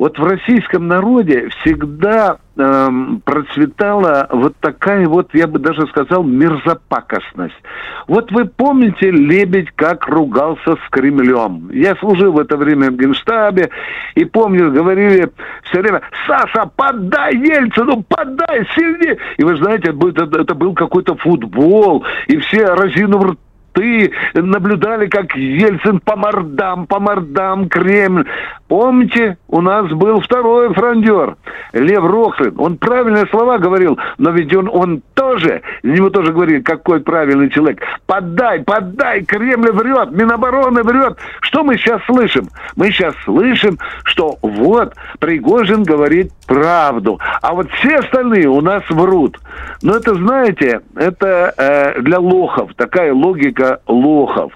Вот 0.00 0.18
в 0.18 0.24
российском 0.24 0.88
народе 0.88 1.50
всегда 1.60 2.38
эм, 2.56 3.20
процветала 3.22 4.26
вот 4.30 4.54
такая 4.58 5.06
вот, 5.06 5.28
я 5.34 5.46
бы 5.46 5.58
даже 5.58 5.86
сказал, 5.88 6.22
мерзопакостность. 6.22 7.62
Вот 8.08 8.32
вы 8.32 8.46
помните, 8.46 9.10
Лебедь 9.10 9.70
как 9.76 10.08
ругался 10.08 10.76
с 10.76 10.90
Кремлем? 10.90 11.68
Я 11.70 11.96
служил 11.96 12.32
в 12.32 12.38
это 12.38 12.56
время 12.56 12.90
в 12.90 12.96
Генштабе, 12.96 13.68
и 14.14 14.24
помню, 14.24 14.72
говорили 14.72 15.30
все 15.64 15.82
время, 15.82 16.00
Саша, 16.26 16.70
подай 16.74 17.36
Ельцину, 17.36 18.02
подай 18.08 18.66
сильнее. 18.74 19.18
И 19.36 19.44
вы 19.44 19.54
знаете, 19.58 19.90
это, 19.90 20.40
это 20.40 20.54
был 20.54 20.72
какой-то 20.72 21.14
футбол, 21.16 22.06
и 22.26 22.38
все 22.38 22.72
разинув 22.72 23.36
ты 23.72 24.12
наблюдали, 24.34 25.06
как 25.06 25.34
Ельцин 25.36 26.00
по 26.00 26.16
мордам, 26.16 26.86
по 26.86 26.98
мордам 26.98 27.68
Кремль. 27.68 28.26
Помните, 28.68 29.36
у 29.48 29.60
нас 29.60 29.90
был 29.90 30.20
второй 30.20 30.72
фрондер, 30.74 31.36
Лев 31.72 32.04
Рохлин. 32.04 32.54
Он 32.58 32.76
правильные 32.76 33.26
слова 33.26 33.58
говорил, 33.58 33.98
но 34.18 34.30
ведь 34.30 34.54
он, 34.54 34.68
он 34.72 35.02
тоже, 35.14 35.62
ему 35.82 36.10
тоже 36.10 36.32
говорили, 36.32 36.60
какой 36.60 37.00
правильный 37.00 37.50
человек. 37.50 37.80
Подай, 38.06 38.60
подай, 38.60 39.24
Кремль 39.24 39.72
врет, 39.72 40.12
Минобороны 40.12 40.82
врет. 40.82 41.18
Что 41.40 41.64
мы 41.64 41.76
сейчас 41.76 42.02
слышим? 42.04 42.48
Мы 42.76 42.90
сейчас 42.90 43.14
слышим, 43.24 43.78
что 44.04 44.36
вот, 44.42 44.94
Пригожин 45.18 45.82
говорит 45.82 46.32
правду, 46.46 47.18
а 47.42 47.54
вот 47.54 47.70
все 47.72 47.96
остальные 47.96 48.48
у 48.48 48.60
нас 48.60 48.82
врут. 48.90 49.38
Но 49.82 49.96
это, 49.96 50.14
знаете, 50.14 50.80
это 50.96 51.54
э, 51.56 52.00
для 52.02 52.18
лохов, 52.18 52.74
такая 52.74 53.12
логика 53.12 53.59
лохов. 53.86 54.52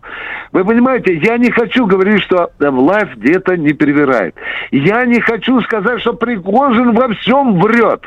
Вы 0.52 0.64
понимаете, 0.64 1.14
я 1.16 1.36
не 1.38 1.50
хочу 1.50 1.86
говорить, 1.86 2.22
что 2.22 2.50
власть 2.58 3.14
где-то 3.16 3.56
не 3.56 3.72
перевирает. 3.72 4.34
Я 4.70 5.04
не 5.04 5.20
хочу 5.20 5.60
сказать, 5.62 6.00
что 6.00 6.12
Пригожин 6.12 6.92
во 6.92 7.08
всем 7.14 7.60
врет. 7.60 8.02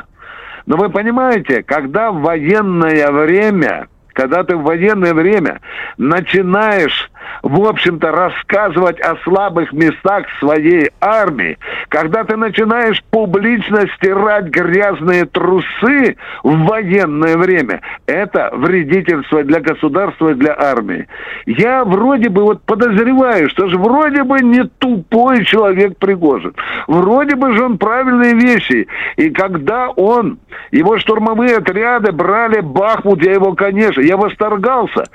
Но 0.66 0.78
вы 0.78 0.90
понимаете, 0.90 1.64
когда 1.64 2.12
в 2.12 2.22
военное 2.22 3.12
время 3.12 3.88
когда 4.18 4.44
ты 4.44 4.56
в 4.56 4.64
военное 4.64 5.14
время 5.14 5.62
начинаешь, 6.00 7.12
в 7.44 7.64
общем-то, 7.64 8.12
рассказывать 8.12 9.00
о 9.02 9.16
слабых 9.24 9.72
местах 9.74 10.26
своей 10.40 10.92
армии, 11.02 11.58
когда 11.90 12.24
ты 12.24 12.36
начинаешь 12.36 13.04
публично 13.12 13.88
стирать 13.96 14.46
грязные 14.46 15.26
трусы 15.26 16.18
в 16.44 16.66
военное 16.66 17.38
время, 17.38 17.82
это 18.06 18.50
вредительство 18.54 19.44
для 19.44 19.60
государства 19.60 20.30
и 20.30 20.36
для 20.36 20.56
армии. 20.58 21.08
Я 21.46 21.84
вроде 21.86 22.30
бы 22.30 22.44
вот 22.44 22.64
подозреваю, 22.64 23.50
что 23.50 23.68
же 23.68 23.78
вроде 23.78 24.24
бы 24.24 24.40
не 24.40 24.64
тупой 24.66 25.46
человек 25.46 25.98
Пригожин. 25.98 26.54
Вроде 26.88 27.36
бы 27.36 27.54
же 27.54 27.64
он 27.64 27.78
правильные 27.78 28.34
вещи. 28.34 28.88
И 29.16 29.30
когда 29.30 29.90
он, 29.90 30.40
его 30.72 30.98
штурмовые 30.98 31.58
отряды 31.58 32.12
брали 32.12 32.62
Бахмут, 32.62 33.24
я 33.24 33.34
его, 33.34 33.54
конечно, 33.54 34.02
я 34.02 34.18
восторгался. 34.18 35.06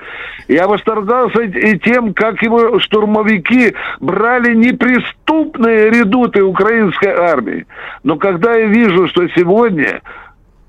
Я 0.47 0.67
восторгался 0.67 1.41
и 1.41 1.77
тем, 1.79 2.12
как 2.15 2.41
его 2.41 2.79
штурмовики 2.79 3.73
брали 3.99 4.53
неприступные 4.53 5.89
редуты 5.89 6.43
украинской 6.43 7.13
армии. 7.13 7.65
Но 8.03 8.17
когда 8.17 8.55
я 8.55 8.67
вижу, 8.67 9.07
что 9.07 9.27
сегодня 9.29 10.01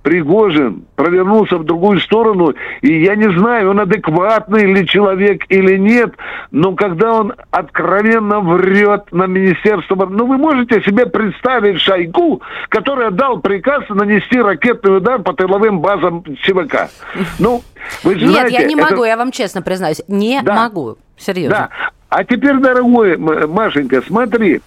Пригожин 0.04 0.84
провернулся 0.96 1.56
в 1.56 1.64
другую 1.64 1.99
сторону, 1.99 2.52
и 2.82 3.02
я 3.02 3.16
не 3.16 3.30
знаю, 3.38 3.70
он 3.70 3.80
адекватный 3.80 4.66
ли 4.66 4.87
человек 4.87 5.44
или 5.49 5.78
нет, 5.78 6.12
но 6.50 6.75
когда 6.75 7.14
он 7.14 7.32
откровенно 7.50 8.40
врет 8.40 9.11
на 9.12 9.26
Министерство... 9.26 10.04
Ну, 10.04 10.26
вы 10.26 10.37
можете 10.37 10.82
себе 10.82 11.06
представить 11.06 11.80
Шойгу, 11.80 12.42
который 12.68 13.06
отдал 13.06 13.40
приказ 13.40 13.84
нанести 13.88 14.38
ракетный 14.38 14.99
удар 14.99 15.23
по 15.23 15.32
тыловым 15.32 15.80
базам 15.80 16.23
ЧВК? 16.42 16.90
Ну, 17.38 17.62
вы 18.02 18.16
же 18.16 18.26
Нет, 18.26 18.32
знаете, 18.32 18.56
я 18.56 18.64
не 18.66 18.75
это... 18.75 18.90
могу, 18.90 19.04
я 19.04 19.16
вам 19.16 19.32
честно 19.32 19.62
признаюсь, 19.62 20.02
не 20.06 20.42
да. 20.42 20.54
могу, 20.54 20.99
серьезно. 21.16 21.70
Да. 21.70 21.90
А 22.11 22.25
теперь, 22.25 22.58
дорогой 22.58 23.16
Машенька, 23.16 24.02
смотри, 24.06 24.61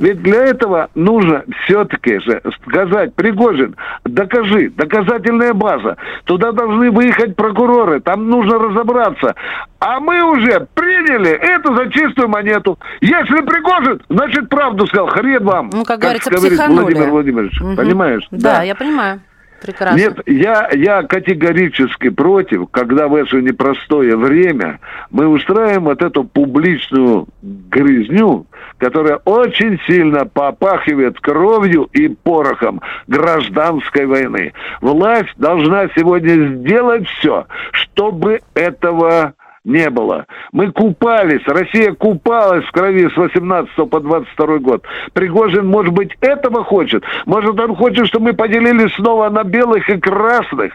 ведь 0.00 0.22
для 0.22 0.46
этого 0.46 0.88
нужно 0.94 1.44
все-таки 1.64 2.18
же 2.20 2.40
сказать, 2.62 3.14
Пригожин, 3.14 3.76
докажи, 4.04 4.70
доказательная 4.70 5.52
база. 5.52 5.98
Туда 6.24 6.52
должны 6.52 6.90
выехать 6.90 7.36
прокуроры, 7.36 8.00
там 8.00 8.28
нужно 8.30 8.58
разобраться. 8.58 9.34
А 9.78 10.00
мы 10.00 10.22
уже 10.22 10.66
приняли 10.72 11.30
это 11.30 11.74
за 11.74 11.90
чистую 11.90 12.28
монету. 12.28 12.78
Если 13.02 13.42
Пригожин, 13.42 14.00
значит 14.08 14.48
правду 14.48 14.86
сказал. 14.86 15.08
Хрен 15.08 15.44
вам. 15.44 15.70
Ну, 15.70 15.84
как, 15.84 15.86
как 15.86 16.00
говорится, 16.00 16.30
говорит 16.30 16.52
психанули. 16.52 16.82
Владимир 16.82 17.10
Владимирович. 17.10 17.60
Угу. 17.60 17.76
Понимаешь? 17.76 18.26
Да, 18.30 18.56
да, 18.56 18.62
я 18.62 18.74
понимаю. 18.74 19.20
Прекрасно. 19.60 19.96
Нет, 19.98 20.18
я, 20.26 20.70
я 20.72 21.02
категорически 21.02 22.08
против, 22.08 22.68
когда 22.70 23.08
в 23.08 23.14
это 23.14 23.40
непростое 23.40 24.16
время 24.16 24.80
мы 25.10 25.26
устраиваем 25.26 25.84
вот 25.84 26.02
эту 26.02 26.24
публичную 26.24 27.28
грызню, 27.42 28.46
которая 28.78 29.16
очень 29.24 29.78
сильно 29.86 30.24
попахивает 30.24 31.20
кровью 31.20 31.88
и 31.92 32.08
порохом 32.08 32.80
гражданской 33.06 34.06
войны. 34.06 34.52
Власть 34.80 35.34
должна 35.36 35.88
сегодня 35.94 36.56
сделать 36.56 37.06
все, 37.18 37.46
чтобы 37.72 38.40
этого 38.54 39.34
не 39.64 39.90
было. 39.90 40.26
Мы 40.52 40.72
купались, 40.72 41.46
Россия 41.46 41.92
купалась 41.92 42.64
в 42.64 42.72
крови 42.72 43.08
с 43.08 43.16
18 43.16 43.90
по 43.90 44.00
22 44.00 44.58
год. 44.58 44.84
Пригожин, 45.12 45.66
может 45.66 45.92
быть, 45.92 46.16
этого 46.20 46.64
хочет? 46.64 47.04
Может, 47.26 47.58
он 47.60 47.76
хочет, 47.76 48.06
чтобы 48.06 48.26
мы 48.26 48.32
поделились 48.32 48.94
снова 48.94 49.28
на 49.28 49.44
белых 49.44 49.88
и 49.90 49.98
красных? 49.98 50.74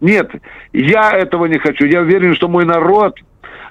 Нет, 0.00 0.30
я 0.72 1.12
этого 1.12 1.46
не 1.46 1.58
хочу. 1.58 1.84
Я 1.84 2.00
уверен, 2.00 2.34
что 2.34 2.48
мой 2.48 2.64
народ 2.64 3.18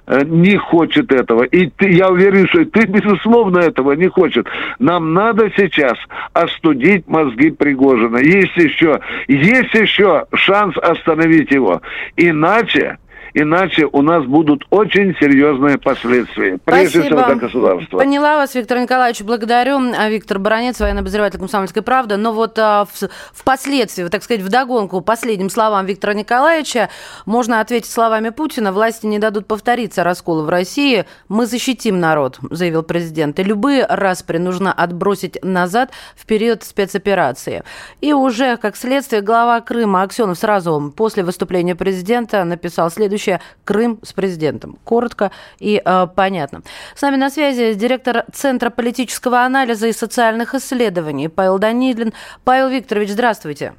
э, 0.06 0.22
не 0.26 0.58
хочет 0.58 1.12
этого. 1.12 1.44
И 1.44 1.68
ты, 1.68 1.90
я 1.90 2.10
уверен, 2.10 2.48
что 2.48 2.64
ты, 2.66 2.86
безусловно, 2.86 3.60
этого 3.60 3.94
не 3.94 4.08
хочет. 4.08 4.48
Нам 4.78 5.14
надо 5.14 5.52
сейчас 5.58 5.98
остудить 6.34 7.08
мозги 7.08 7.50
Пригожина. 7.50 8.18
Есть 8.18 8.56
еще, 8.56 9.00
есть 9.28 9.74
еще 9.74 10.26
шанс 10.34 10.78
остановить 10.78 11.52
его. 11.52 11.82
Иначе 12.16 12.98
иначе 13.34 13.88
у 13.92 14.02
нас 14.02 14.26
будут 14.26 14.66
очень 14.70 15.16
серьезные 15.20 15.78
последствия, 15.78 16.60
прежде 16.64 17.00
Спасибо. 17.00 17.06
всего 17.06 17.26
для 17.26 17.36
государства. 17.36 17.98
Поняла 17.98 18.38
вас, 18.38 18.56
Виктор 18.56 18.80
Николаевич, 18.80 19.22
благодарю. 19.22 19.80
А, 19.98 20.10
Виктор 20.10 20.40
Баранец, 20.40 20.80
военный 20.80 21.02
обозреватель 21.02 21.40
«Комсомольской 21.40 21.82
правды». 21.82 22.18
Но 22.18 22.34
вот 22.34 22.58
а, 22.60 22.86
в, 22.86 23.10
впоследствии, 23.34 24.04
так 24.06 24.24
сказать, 24.24 24.42
вдогонку 24.42 25.02
последним 25.02 25.50
словам 25.50 25.86
Виктора 25.86 26.14
Николаевича 26.14 26.90
можно 27.26 27.60
ответить 27.60 27.90
словами 27.90 28.30
Путина. 28.30 28.72
Власти 28.72 29.06
не 29.06 29.20
дадут 29.20 29.48
повториться 29.48 30.04
расколу 30.04 30.44
в 30.44 30.50
России. 30.50 31.06
Мы 31.30 31.46
защитим 31.46 32.00
народ, 32.00 32.40
заявил 32.50 32.84
президент. 32.84 33.40
И 33.40 33.44
любые 33.44 33.86
распри 33.86 34.38
нужно 34.38 34.74
отбросить 34.74 35.44
назад 35.44 35.92
в 36.16 36.26
период 36.26 36.64
спецоперации. 36.64 37.64
И 38.02 38.14
уже, 38.14 38.58
как 38.58 38.76
следствие, 38.76 39.22
глава 39.22 39.62
Крыма 39.62 40.04
Аксенов 40.04 40.38
сразу 40.38 40.94
после 40.96 41.24
выступления 41.24 41.76
президента 41.76 42.44
написал 42.44 42.90
следующее 42.92 43.21
следующее. 43.22 43.42
Крым 43.64 44.00
с 44.04 44.14
президентом. 44.14 44.78
Коротко 44.84 45.32
и 45.60 45.82
э, 45.84 46.08
понятно. 46.16 46.62
С 46.96 47.02
нами 47.02 47.16
на 47.16 47.30
связи 47.30 47.74
директор 47.74 48.26
Центра 48.34 48.70
политического 48.70 49.46
анализа 49.46 49.88
и 49.88 49.94
социальных 49.94 50.56
исследований 50.56 51.30
Павел 51.30 51.60
Данилин. 51.60 52.14
Павел 52.44 52.70
Викторович, 52.70 53.12
здравствуйте. 53.12 53.74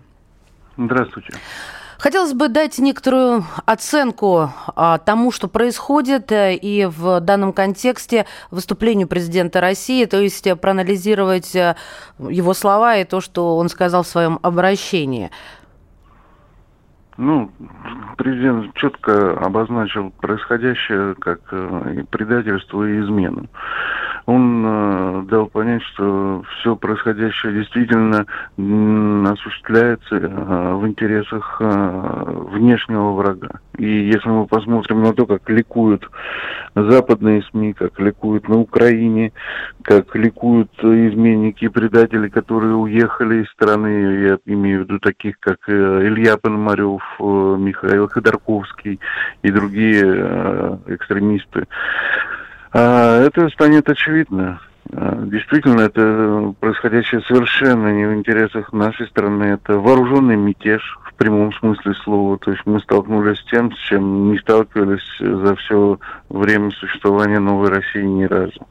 Здравствуйте. 0.77 1.35
Хотелось 1.99 2.33
бы 2.33 2.49
дать 2.49 2.79
некоторую 2.79 3.45
оценку 3.65 4.51
а, 4.75 4.99
тому, 4.99 5.31
что 5.31 5.47
происходит, 5.47 6.33
э, 6.33 6.57
и 6.57 6.87
в 6.87 7.21
данном 7.21 7.53
контексте 7.53 8.27
выступлению 8.51 9.07
президента 9.07 9.61
России, 9.61 10.05
то 10.07 10.21
есть 10.21 10.49
проанализировать 10.61 11.55
э, 11.55 11.77
его 12.19 12.55
слова 12.55 12.97
и 12.97 13.05
то, 13.05 13.21
что 13.21 13.57
он 13.57 13.69
сказал 13.69 14.03
в 14.03 14.09
своем 14.09 14.41
обращении. 14.43 15.31
Ну, 17.17 17.51
президент 18.17 18.75
четко 18.75 19.33
обозначил 19.39 20.11
происходящее 20.21 21.15
как 21.17 21.41
э, 21.51 22.05
предательство 22.11 22.85
и 22.85 23.01
измену 23.01 23.49
он 24.27 24.65
э, 24.65 25.23
дал 25.29 25.47
понять, 25.47 25.83
что 25.83 26.43
все 26.61 26.77
происходящее 26.77 27.53
действительно 27.55 28.27
э, 28.57 29.25
осуществляется 29.33 30.17
э, 30.17 30.75
в 30.75 30.87
интересах 30.87 31.57
э, 31.61 32.45
внешнего 32.53 33.13
врага. 33.13 33.61
И 33.79 33.87
если 33.87 34.29
мы 34.29 34.47
посмотрим 34.47 35.03
на 35.03 35.13
то, 35.13 35.27
как 35.27 35.49
ликуют 35.49 36.09
западные 36.75 37.43
СМИ, 37.51 37.73
как 37.75 37.99
ликуют 37.99 38.49
на 38.49 38.59
Украине, 38.59 39.33
как 39.83 40.15
ликуют 40.15 40.71
изменники 40.79 41.65
и 41.65 41.69
предатели, 41.69 42.29
которые 42.29 42.75
уехали 42.75 43.43
из 43.43 43.51
страны, 43.51 43.89
я 44.29 44.39
имею 44.47 44.81
в 44.81 44.85
виду 44.85 44.99
таких, 44.99 45.39
как 45.41 45.59
э, 45.69 45.73
Илья 46.07 46.37
Пономарев, 46.37 47.03
э, 47.19 47.57
Михаил 47.59 48.09
Ходорковский 48.09 49.01
и 49.43 49.51
другие 49.51 50.03
э, 50.05 50.77
экстремисты, 50.87 51.67
это 52.79 53.49
станет 53.51 53.89
очевидно. 53.89 54.61
Э, 54.91 55.23
действительно, 55.27 55.83
это 55.83 56.55
происходящее 56.61 57.23
совершенно 57.23 57.93
не 57.93 58.05
в 58.05 58.15
интересах 58.15 58.73
нашей 58.73 59.07
страны. 59.09 59.45
Это 59.45 59.79
вооруженный 59.79 60.37
мятеж 60.37 60.99
в 61.05 61.15
прямом 61.15 61.53
смысле 61.55 61.95
слова. 62.05 62.39
То 62.39 62.51
есть 62.51 62.63
мы 62.67 62.81
столкнулись 62.81 63.39
с 63.39 63.45
тем, 63.45 63.73
с 63.73 63.79
чем 63.89 64.33
не 64.33 64.39
сталкивались 64.39 65.19
за 65.19 65.55
все 65.57 65.99
время 66.29 66.71
существования 66.73 67.39
новой 67.39 67.69
России 67.69 68.03
ни 68.03 68.25
разу. 68.25 68.67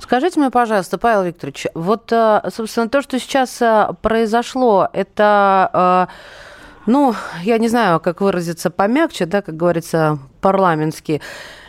Скажите 0.00 0.40
мне, 0.40 0.50
пожалуйста, 0.50 0.98
Павел 0.98 1.22
Викторович, 1.22 1.68
вот, 1.74 2.12
э, 2.12 2.40
собственно, 2.52 2.88
то, 2.88 3.00
что 3.02 3.18
сейчас 3.18 3.62
э, 3.62 3.88
произошло, 4.02 4.88
это 4.92 6.08
ну, 6.86 7.14
я 7.42 7.58
не 7.58 7.68
знаю, 7.68 8.00
как 8.00 8.20
выразиться 8.20 8.70
помягче, 8.70 9.26
да, 9.26 9.42
как 9.42 9.56
говорится, 9.56 10.18
парламентски. 10.40 11.20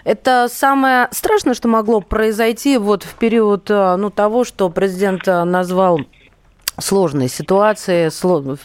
Это 0.03 0.47
самое 0.51 1.07
страшное, 1.11 1.53
что 1.53 1.67
могло 1.67 2.01
произойти 2.01 2.77
вот 2.77 3.03
в 3.03 3.15
период 3.15 3.69
ну, 3.69 4.09
того, 4.09 4.43
что 4.43 4.69
президент 4.69 5.25
назвал 5.25 6.01
сложной 6.79 7.27
ситуации, 7.27 8.09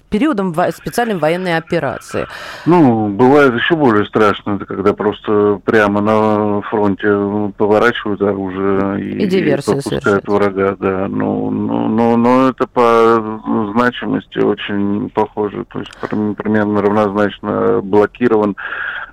периодом 0.08 0.54
специальной 0.72 1.16
военной 1.16 1.56
операции? 1.56 2.26
Ну, 2.66 3.08
бывает 3.08 3.54
еще 3.54 3.76
более 3.76 4.06
страшно, 4.06 4.56
это 4.56 4.66
когда 4.66 4.92
просто 4.94 5.60
прямо 5.64 6.00
на 6.00 6.62
фронте 6.62 7.52
поворачивают 7.56 8.22
оружие 8.22 9.00
и, 9.00 9.24
и, 9.24 9.26
диверсию 9.26 9.82
пропускают 9.82 10.28
врага, 10.28 10.76
да. 10.78 11.08
Ну, 11.08 11.50
ну, 11.50 11.88
но, 11.88 12.16
но 12.16 12.48
это 12.48 12.66
по 12.66 13.40
значимости 13.74 14.38
очень 14.38 15.10
похоже, 15.10 15.64
то 15.70 15.80
есть 15.80 15.92
примерно 16.36 16.82
равнозначно 16.82 17.80
блокирован 17.82 18.56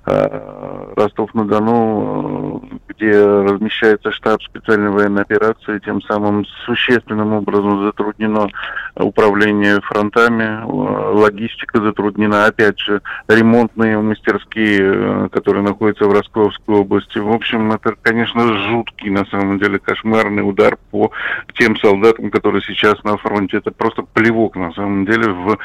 Э, 0.08 0.92
Ростов-на-Дону, 0.94 2.62
где 2.96 3.12
размещается 3.12 4.10
штаб 4.10 4.42
специальной 4.42 4.90
военной 4.90 5.22
операции, 5.22 5.80
тем 5.84 6.00
самым 6.02 6.44
существенным 6.64 7.32
образом 7.34 7.82
затруднено 7.84 8.48
управление 8.94 9.80
фронтами, 9.82 10.62
логистика 10.64 11.80
затруднена, 11.80 12.46
опять 12.46 12.78
же, 12.80 13.02
ремонтные 13.28 13.98
мастерские, 13.98 14.80
э, 14.80 15.28
которые 15.30 15.62
находятся 15.62 16.06
в 16.06 16.12
Ростовской 16.12 16.76
области. 16.76 17.18
В 17.18 17.30
общем, 17.30 17.72
это, 17.72 17.94
конечно, 18.00 18.56
жуткий, 18.68 19.10
на 19.10 19.26
самом 19.26 19.58
деле, 19.58 19.78
кошмарный 19.78 20.48
удар 20.48 20.78
по 20.90 21.10
тем 21.54 21.76
солдатам, 21.76 22.30
которые 22.30 22.62
сейчас 22.62 23.02
на 23.04 23.16
фронте. 23.18 23.58
Это 23.58 23.70
просто 23.70 24.02
плевок, 24.02 24.56
на 24.56 24.72
самом 24.72 25.04
деле, 25.04 25.30
в, 25.30 25.58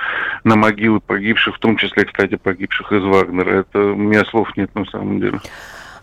на 0.44 0.56
могилы 0.56 1.00
погибших, 1.00 1.56
в 1.56 1.60
том 1.60 1.78
числе, 1.78 2.06
кстати, 2.06 2.36
погибших 2.36 2.92
из 2.92 3.04
Вагнера. 3.04 3.60
Это 3.60 3.80
меня 3.80 4.26
слов 4.26 4.56
нет 4.58 4.74
на 4.76 4.86
самом 4.86 5.20
деле. 5.20 5.40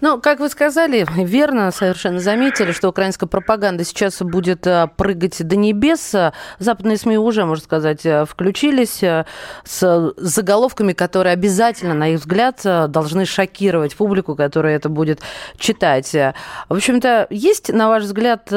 Ну, 0.01 0.21
как 0.21 0.39
вы 0.39 0.49
сказали, 0.49 1.05
верно 1.17 1.73
совершенно 1.73 2.21
заметили, 2.21 2.71
что 2.71 2.89
украинская 2.89 3.29
пропаганда 3.29 3.85
сейчас 3.85 4.21
будет 4.21 4.65
э, 4.67 4.89
прыгать 4.97 5.47
до 5.47 5.57
небес. 5.57 6.15
Западные 6.61 6.97
СМИ 6.97 7.19
уже, 7.19 7.45
можно 7.45 7.65
сказать, 7.65 8.07
э, 8.07 8.25
включились 8.25 9.03
э, 9.03 9.25
с 9.65 10.13
заголовками, 10.17 10.93
которые 10.93 11.33
обязательно, 11.33 11.95
на 11.95 12.11
их 12.11 12.21
взгляд, 12.21 12.61
должны 12.63 13.25
шокировать 13.25 13.97
публику, 13.97 14.37
которая 14.37 14.77
это 14.77 14.89
будет 14.89 15.21
читать. 15.59 16.13
В 16.13 16.35
общем-то, 16.75 17.27
есть, 17.31 17.73
на 17.73 17.89
ваш 17.89 18.05
взгляд, 18.05 18.49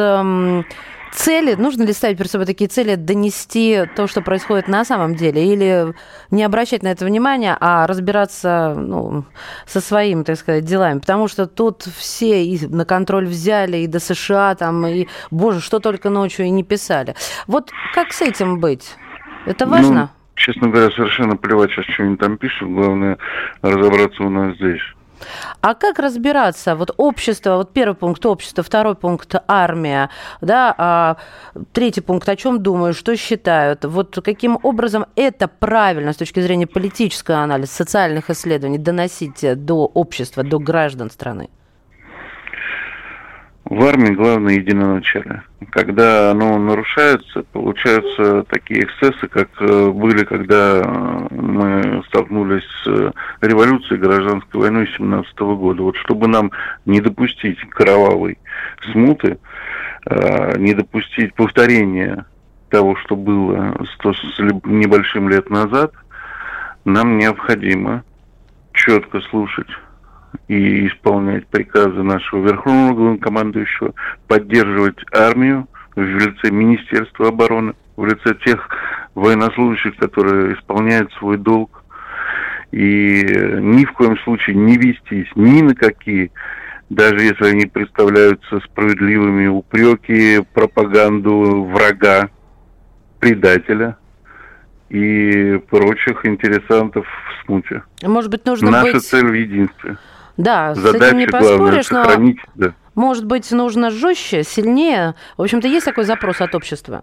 цели, 1.12 1.56
нужно 1.56 1.84
ли 1.84 1.94
ставить 1.94 2.18
перед 2.18 2.32
собой 2.32 2.46
такие 2.46 2.68
цели, 2.68 2.96
донести 2.96 3.84
то, 3.96 4.08
что 4.08 4.22
происходит 4.22 4.68
на 4.68 4.86
самом 4.86 5.16
деле, 5.16 5.46
или 5.46 5.94
не 6.32 6.44
обращать 6.44 6.84
на 6.84 6.90
это 6.90 7.06
внимания, 7.06 7.58
а 7.60 7.88
разбираться 7.88 8.76
ну, 8.78 9.26
со 9.66 9.82
своими, 9.82 10.24
так 10.24 10.38
сказать, 10.38 10.66
делами? 10.66 11.00
Потому 11.00 11.28
что 11.28 11.48
тут 11.48 11.84
все 11.84 12.44
и 12.44 12.66
на 12.68 12.86
контроль 12.86 13.28
взяли, 13.28 13.78
и 13.78 13.88
до 13.88 14.00
США, 14.00 14.56
там, 14.56 14.86
и, 14.88 15.08
боже, 15.30 15.62
что 15.62 15.80
только 15.80 16.10
ночью 16.10 16.46
и 16.46 16.50
не 16.50 16.64
писали. 16.64 17.16
Вот 17.48 17.72
как 17.94 18.14
с 18.14 18.22
этим 18.22 18.60
быть? 18.60 18.96
Это 19.46 19.66
важно? 19.66 20.02
Ну, 20.02 20.10
честно 20.36 20.70
говоря, 20.70 20.92
совершенно 20.92 21.36
плевать 21.36 21.72
сейчас, 21.72 21.86
что 21.86 22.04
они 22.04 22.18
там 22.18 22.38
пишут, 22.38 22.70
главное 22.70 23.18
разобраться 23.62 24.24
у 24.24 24.30
нас 24.30 24.56
здесь. 24.56 24.82
А 25.62 25.74
как 25.74 26.00
разбираться? 26.00 26.76
Вот 26.76 26.92
общество, 26.98 27.58
вот 27.58 27.74
первый 27.74 27.96
пункт 27.96 28.26
общество, 28.26 28.64
второй 28.64 28.96
пункт 28.96 29.36
армия, 29.48 30.10
да, 30.42 30.74
а 30.78 31.18
третий 31.74 32.02
пункт 32.02 32.28
о 32.30 32.36
чем 32.36 32.62
думают, 32.64 32.98
что 32.98 33.16
считают? 33.16 33.86
Вот 33.86 34.18
каким 34.24 34.60
образом 34.64 35.06
это 35.16 35.48
правильно 35.48 36.14
с 36.14 36.18
точки 36.18 36.40
зрения 36.42 36.68
политического 36.68 37.40
анализа, 37.40 37.72
социальных 37.72 38.30
исследований 38.30 38.78
доносить 38.78 39.66
до 39.66 39.86
общества, 39.86 40.44
до 40.44 40.60
граждан 40.60 41.10
страны? 41.10 41.50
В 43.72 43.86
армии 43.86 44.12
главное 44.14 44.56
единоначалие. 44.56 45.44
Когда 45.70 46.32
оно 46.32 46.58
нарушается, 46.60 47.44
получаются 47.54 48.44
такие 48.50 48.84
эксцессы, 48.84 49.30
как 49.30 49.48
э, 49.62 49.90
были, 49.92 50.26
когда 50.26 50.82
э, 50.82 51.28
мы 51.32 52.04
столкнулись 52.08 52.66
с 52.84 53.14
революцией 53.40 54.02
гражданской 54.02 54.60
войной 54.60 54.90
17 54.98 55.40
года. 55.40 55.84
Вот 55.84 55.96
чтобы 55.96 56.28
нам 56.28 56.52
не 56.86 57.00
допустить 57.00 57.62
кровавой 57.70 58.40
смуты, 58.92 59.38
э, 60.06 60.58
не 60.58 60.74
допустить 60.74 61.34
повторения 61.34 62.26
того, 62.68 62.98
что 62.98 63.16
было 63.16 63.74
сто 63.94 64.14
с 64.14 64.38
небольшим 64.66 65.30
лет 65.30 65.50
назад, 65.50 65.94
нам 66.84 67.18
необходимо 67.18 68.04
четко 68.74 69.22
слушать 69.22 69.70
и 70.48 70.88
исполнять 70.88 71.48
приказы 71.48 72.04
нашего 72.04 72.48
верховного 72.48 72.94
главнокомандующего, 72.94 73.94
поддерживать 74.28 75.00
армию 75.14 75.68
в 75.96 76.02
лице 76.02 76.52
Министерства 76.52 77.30
обороны, 77.30 77.74
в 77.96 78.06
лице 78.06 78.36
тех 78.46 78.68
военнослужащих, 79.16 79.96
которые 79.98 80.56
исполняют 80.56 81.12
свой 81.14 81.38
долг, 81.38 81.84
и 82.72 83.24
ни 83.60 83.86
в 83.86 83.92
коем 83.94 84.18
случае 84.20 84.56
не 84.56 84.78
вестись 84.78 85.28
ни 85.36 85.62
на 85.62 85.76
какие, 85.76 86.32
даже 86.90 87.22
если 87.22 87.46
они 87.46 87.66
представляются 87.66 88.60
справедливыми 88.62 89.48
упреки, 89.48 90.42
пропаганду 90.54 91.64
врага, 91.72 92.30
предателя 93.20 93.98
и 94.90 95.62
прочих 95.70 96.26
интересантов 96.26 97.06
в 97.06 97.46
смуте. 97.46 97.84
Может 98.04 98.32
быть, 98.32 98.46
нужно 98.46 98.72
Наша 98.72 98.94
быть... 98.94 99.04
цель 99.04 99.28
в 99.28 99.34
единстве. 99.34 99.98
Да, 100.38 100.74
Задача 100.76 101.06
с 101.06 101.08
этим 101.08 101.18
не 101.20 101.28
поспоришь, 101.28 101.90
главное, 101.90 102.18
но 102.18 102.34
да. 102.56 102.74
может 102.96 103.26
быть 103.26 103.52
нужно 103.52 103.92
жестче, 103.92 104.44
сильнее. 104.44 105.16
В 105.38 105.42
общем-то, 105.42 105.68
есть 105.68 105.86
такой 105.86 106.04
запрос 106.04 106.42
от 106.42 106.56
общества? 106.56 107.02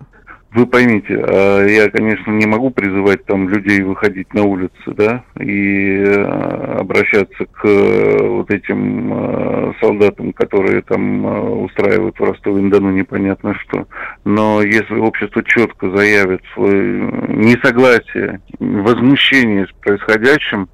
Вы 0.50 0.66
поймите, 0.66 1.14
а, 1.14 1.62
я, 1.66 1.90
конечно, 1.90 2.30
не 2.30 2.46
могу 2.46 2.70
призывать 2.70 3.24
там 3.26 3.50
людей 3.50 3.82
выходить 3.82 4.32
на 4.32 4.44
улицы, 4.44 4.72
да, 4.86 5.22
и 5.38 6.02
а, 6.06 6.78
обращаться 6.80 7.44
к 7.44 7.66
э, 7.66 8.26
вот 8.26 8.50
этим 8.50 9.12
а, 9.12 9.72
солдатам, 9.78 10.32
которые 10.32 10.80
там 10.80 11.64
устраивают 11.64 12.18
в 12.18 12.24
Ростове-на-Дону 12.24 12.92
непонятно 12.92 13.54
что. 13.56 13.86
Но 14.24 14.62
если 14.62 14.94
общество 14.94 15.44
четко 15.44 15.90
заявит 15.90 16.40
свое 16.54 17.12
несогласие, 17.28 18.40
возмущение 18.58 19.66
с 19.66 19.72
происходящим, 19.82 20.70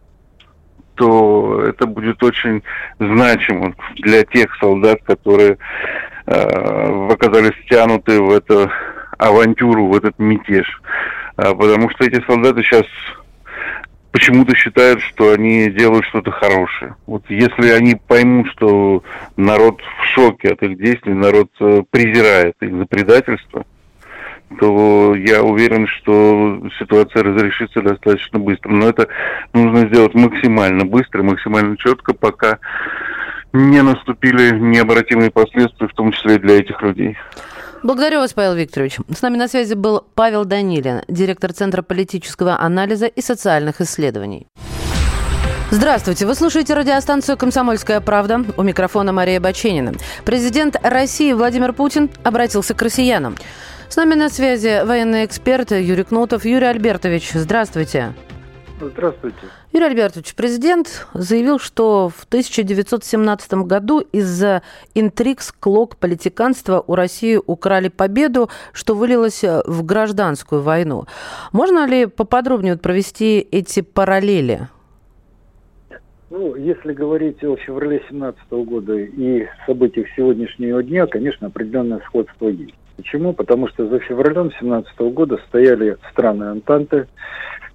то 0.94 1.62
это 1.64 1.87
будет 1.87 2.22
очень 2.22 2.62
значимо 2.98 3.74
для 3.96 4.24
тех 4.24 4.54
солдат, 4.57 5.02
которые 5.04 5.59
э, 6.26 7.09
оказались 7.11 7.54
втянуты 7.64 8.20
в 8.20 8.30
эту 8.33 8.70
авантюру, 9.18 9.88
в 9.88 9.96
этот 9.96 10.18
мятеж. 10.18 10.66
А, 11.37 11.54
потому 11.54 11.90
что 11.90 12.04
эти 12.04 12.24
солдаты 12.26 12.62
сейчас 12.62 12.87
почему-то 14.14 14.54
считают, 14.54 15.00
что 15.00 15.33
они 15.33 15.70
делают 15.70 16.07
что-то 16.07 16.30
хорошее. 16.30 16.94
Вот 17.07 17.24
если 17.28 17.70
они 17.70 17.96
поймут, 17.96 18.48
что 18.52 19.02
народ 19.37 19.80
в 19.80 20.07
шоке 20.14 20.52
от 20.52 20.62
их 20.62 20.78
действий, 20.78 21.14
народ 21.14 21.50
э, 21.61 21.83
презирает 21.90 22.54
их 22.61 22.76
за 22.76 22.87
предательство, 22.87 23.64
то 24.59 25.14
я 25.14 25.42
уверен, 25.42 25.87
что 25.87 26.61
ситуация 26.78 27.22
разрешится 27.22 27.83
достаточно 27.83 28.38
быстро. 28.38 28.70
Но 28.70 28.88
это 28.88 29.09
нужно 29.52 29.88
сделать 29.88 30.14
максимально 30.14 30.85
быстро, 30.85 31.22
максимально 31.22 31.76
четко, 31.76 32.14
пока 32.14 32.59
не 33.52 33.83
наступили 33.83 34.59
необратимые 34.59 35.30
последствия, 35.30 35.88
в 35.88 35.94
том 35.94 36.12
числе 36.12 36.38
для 36.38 36.59
этих 36.59 36.80
людей. 36.83 37.16
Благодарю 37.83 38.20
вас, 38.20 38.33
Павел 38.33 38.54
Викторович. 38.54 38.98
С 39.14 39.20
нами 39.20 39.37
на 39.37 39.46
связи 39.46 39.74
был 39.74 40.07
Павел 40.14 40.44
Данилин, 40.44 41.02
директор 41.07 41.52
Центра 41.52 41.83
политического 41.83 42.59
анализа 42.59 43.07
и 43.07 43.20
социальных 43.20 43.80
исследований. 43.80 44.46
Здравствуйте, 45.70 46.24
вы 46.24 46.35
слушаете 46.35 46.74
радиостанцию 46.74 47.37
«Комсомольская 47.37 48.00
правда». 48.00 48.44
У 48.57 48.62
микрофона 48.62 49.12
Мария 49.12 49.40
Баченина. 49.40 49.92
Президент 50.24 50.76
России 50.83 51.33
Владимир 51.33 51.72
Путин 51.72 52.11
обратился 52.22 52.74
к 52.74 52.83
россиянам. 52.83 53.35
С 53.88 53.96
нами 53.96 54.14
на 54.14 54.28
связи 54.28 54.84
военный 54.84 55.24
эксперт 55.24 55.70
Юрий 55.70 56.04
Кнутов. 56.04 56.44
Юрий 56.44 56.66
Альбертович, 56.66 57.32
здравствуйте. 57.34 58.12
Здравствуйте. 58.80 59.38
Юрий 59.72 59.86
Альбертович, 59.86 60.34
президент 60.34 61.06
заявил, 61.14 61.58
что 61.58 62.08
в 62.08 62.24
1917 62.24 63.54
году 63.54 64.00
из-за 64.00 64.62
интриг, 64.94 65.42
склок, 65.42 65.96
политиканства 65.96 66.82
у 66.84 66.94
России 66.94 67.38
украли 67.46 67.88
победу, 67.88 68.50
что 68.72 68.94
вылилось 68.94 69.42
в 69.42 69.84
гражданскую 69.84 70.62
войну. 70.62 71.04
Можно 71.52 71.86
ли 71.86 72.06
поподробнее 72.06 72.76
провести 72.76 73.38
эти 73.38 73.80
параллели? 73.80 74.68
Ну, 76.30 76.56
если 76.56 76.92
говорить 76.92 77.44
о 77.44 77.54
феврале 77.56 78.02
17 78.08 78.50
года 78.50 78.94
и 78.94 79.46
событиях 79.66 80.08
сегодняшнего 80.16 80.82
дня, 80.82 81.06
конечно, 81.06 81.46
определенное 81.46 82.00
сходство 82.06 82.48
есть. 82.48 82.74
Почему? 82.96 83.33
Потому 83.33 83.68
что 83.68 83.88
за 83.88 83.98
февралем 83.98 84.52
17 84.59 84.98
года 85.12 85.38
стояли 85.48 85.96
страны 86.11 86.44
Антанты, 86.44 87.09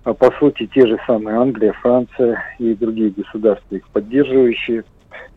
а 0.04 0.14
по 0.14 0.32
сути 0.40 0.66
те 0.74 0.88
же 0.88 0.98
самые 1.06 1.38
Англия, 1.38 1.74
Франция 1.74 2.42
и 2.58 2.74
другие 2.74 3.12
государства, 3.12 3.76
их 3.76 3.88
поддерживающие. 3.90 4.84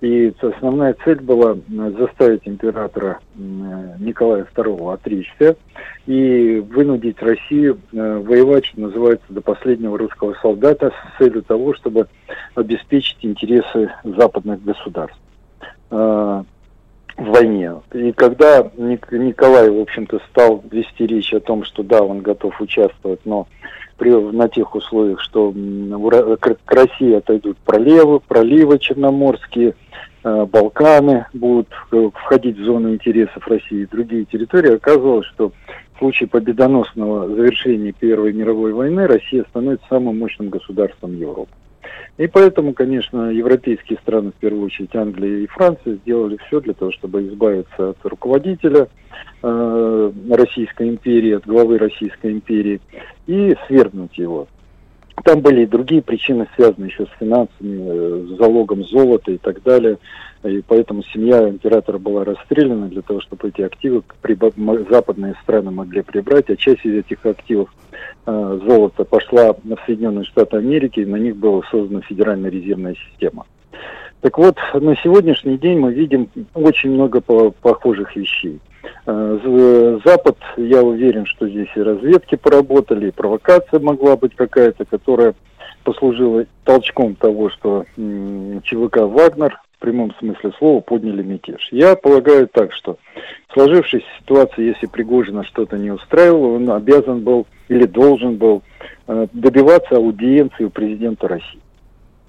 И 0.00 0.32
основная 0.40 0.96
цель 1.04 1.20
была 1.20 1.56
заставить 1.98 2.42
императора 2.44 3.20
Николая 3.36 4.46
II 4.54 4.92
отречься 4.92 5.56
и 6.06 6.58
вынудить 6.58 7.22
Россию 7.22 7.78
э, 7.92 8.18
воевать, 8.18 8.66
что 8.66 8.80
называется, 8.80 9.26
до 9.28 9.40
последнего 9.40 9.96
русского 9.96 10.34
солдата 10.42 10.90
с 10.90 11.18
целью 11.18 11.42
того, 11.42 11.74
чтобы 11.74 12.08
обеспечить 12.56 13.18
интересы 13.22 13.92
западных 14.02 14.64
государств. 14.64 15.20
В 17.16 17.24
войне. 17.24 17.72
И 17.92 18.12
когда 18.12 18.70
Николай, 18.76 19.68
в 19.68 19.80
общем-то, 19.80 20.20
стал 20.30 20.62
вести 20.70 21.06
речь 21.06 21.32
о 21.34 21.40
том, 21.40 21.64
что 21.64 21.82
да, 21.82 22.02
он 22.02 22.20
готов 22.20 22.58
участвовать, 22.60 23.20
но 23.24 23.46
при, 23.98 24.10
на 24.10 24.48
тех 24.48 24.74
условиях, 24.74 25.20
что 25.20 25.52
к 25.52 26.72
России 26.72 27.14
отойдут 27.14 27.58
проливы, 27.58 28.20
проливы 28.20 28.78
черноморские, 28.78 29.74
э, 30.24 30.46
Балканы 30.46 31.26
будут 31.34 31.68
э, 31.92 32.10
входить 32.14 32.58
в 32.58 32.64
зону 32.64 32.94
интересов 32.94 33.46
России 33.46 33.82
и 33.82 33.86
другие 33.86 34.24
территории, 34.24 34.74
оказывалось, 34.74 35.26
что 35.26 35.52
в 35.94 35.98
случае 35.98 36.28
победоносного 36.28 37.28
завершения 37.28 37.92
Первой 37.92 38.32
мировой 38.32 38.72
войны 38.72 39.06
Россия 39.06 39.44
становится 39.50 39.86
самым 39.88 40.18
мощным 40.18 40.48
государством 40.48 41.16
Европы. 41.16 41.52
И 42.18 42.26
поэтому, 42.26 42.74
конечно, 42.74 43.30
европейские 43.30 43.98
страны, 43.98 44.32
в 44.32 44.40
первую 44.40 44.66
очередь 44.66 44.94
Англия 44.94 45.38
и 45.38 45.46
Франция, 45.46 45.94
сделали 45.96 46.38
все 46.46 46.60
для 46.60 46.74
того, 46.74 46.92
чтобы 46.92 47.26
избавиться 47.26 47.90
от 47.90 47.98
руководителя 48.04 48.88
э, 49.42 50.12
Российской 50.30 50.88
империи, 50.88 51.32
от 51.32 51.46
главы 51.46 51.78
Российской 51.78 52.32
империи 52.32 52.80
и 53.26 53.56
свергнуть 53.66 54.18
его. 54.18 54.46
Там 55.24 55.40
были 55.40 55.62
и 55.62 55.66
другие 55.66 56.02
причины, 56.02 56.48
связанные 56.56 56.90
еще 56.90 57.06
с 57.06 57.18
финансами, 57.18 57.80
э, 57.80 58.26
с 58.28 58.38
залогом 58.38 58.84
золота 58.84 59.32
и 59.32 59.38
так 59.38 59.62
далее. 59.62 59.98
И 60.44 60.62
поэтому 60.66 61.04
семья 61.04 61.48
императора 61.48 61.98
была 61.98 62.24
расстреляна 62.24 62.88
для 62.88 63.02
того, 63.02 63.20
чтобы 63.20 63.48
эти 63.48 63.62
активы 63.62 64.02
западные 64.90 65.34
страны 65.42 65.70
могли 65.70 66.02
прибрать. 66.02 66.50
А 66.50 66.56
часть 66.56 66.84
из 66.84 66.94
этих 66.94 67.24
активов 67.24 67.68
золота 68.26 69.04
пошла 69.04 69.52
в 69.52 69.76
Соединенные 69.86 70.24
Штаты 70.24 70.56
Америки, 70.56 71.00
и 71.00 71.06
на 71.06 71.16
них 71.16 71.36
была 71.36 71.62
создана 71.70 72.00
Федеральная 72.02 72.50
резервная 72.50 72.94
система. 72.94 73.46
Так 74.20 74.38
вот, 74.38 74.56
на 74.74 74.96
сегодняшний 74.96 75.58
день 75.58 75.80
мы 75.80 75.92
видим 75.92 76.28
очень 76.54 76.92
много 76.92 77.20
похожих 77.20 78.14
вещей. 78.14 78.60
Э, 79.06 79.98
Запад, 80.04 80.36
я 80.56 80.82
уверен, 80.82 81.26
что 81.26 81.48
здесь 81.48 81.68
и 81.74 81.80
разведки 81.80 82.36
поработали, 82.36 83.08
и 83.08 83.12
провокация 83.12 83.80
могла 83.80 84.16
быть 84.16 84.34
какая-то, 84.36 84.84
которая 84.84 85.34
послужила 85.82 86.44
толчком 86.64 87.16
того, 87.16 87.50
что 87.50 87.84
ЧВК 87.96 88.98
«Вагнер» 88.98 89.60
прямом 89.82 90.14
смысле 90.20 90.52
слова 90.58 90.80
подняли 90.80 91.22
мятеж. 91.22 91.68
Я 91.72 91.96
полагаю 91.96 92.48
так, 92.48 92.72
что 92.72 92.98
в 93.48 93.52
сложившейся 93.52 94.06
ситуации, 94.20 94.68
если 94.68 94.86
Пригожина 94.86 95.44
что-то 95.44 95.76
не 95.76 95.90
устраивало, 95.90 96.54
он 96.54 96.70
обязан 96.70 97.20
был 97.20 97.46
или 97.68 97.84
должен 97.84 98.36
был 98.36 98.62
э, 99.08 99.26
добиваться 99.32 99.96
аудиенции 99.96 100.64
у 100.64 100.70
президента 100.70 101.26
России. 101.26 101.60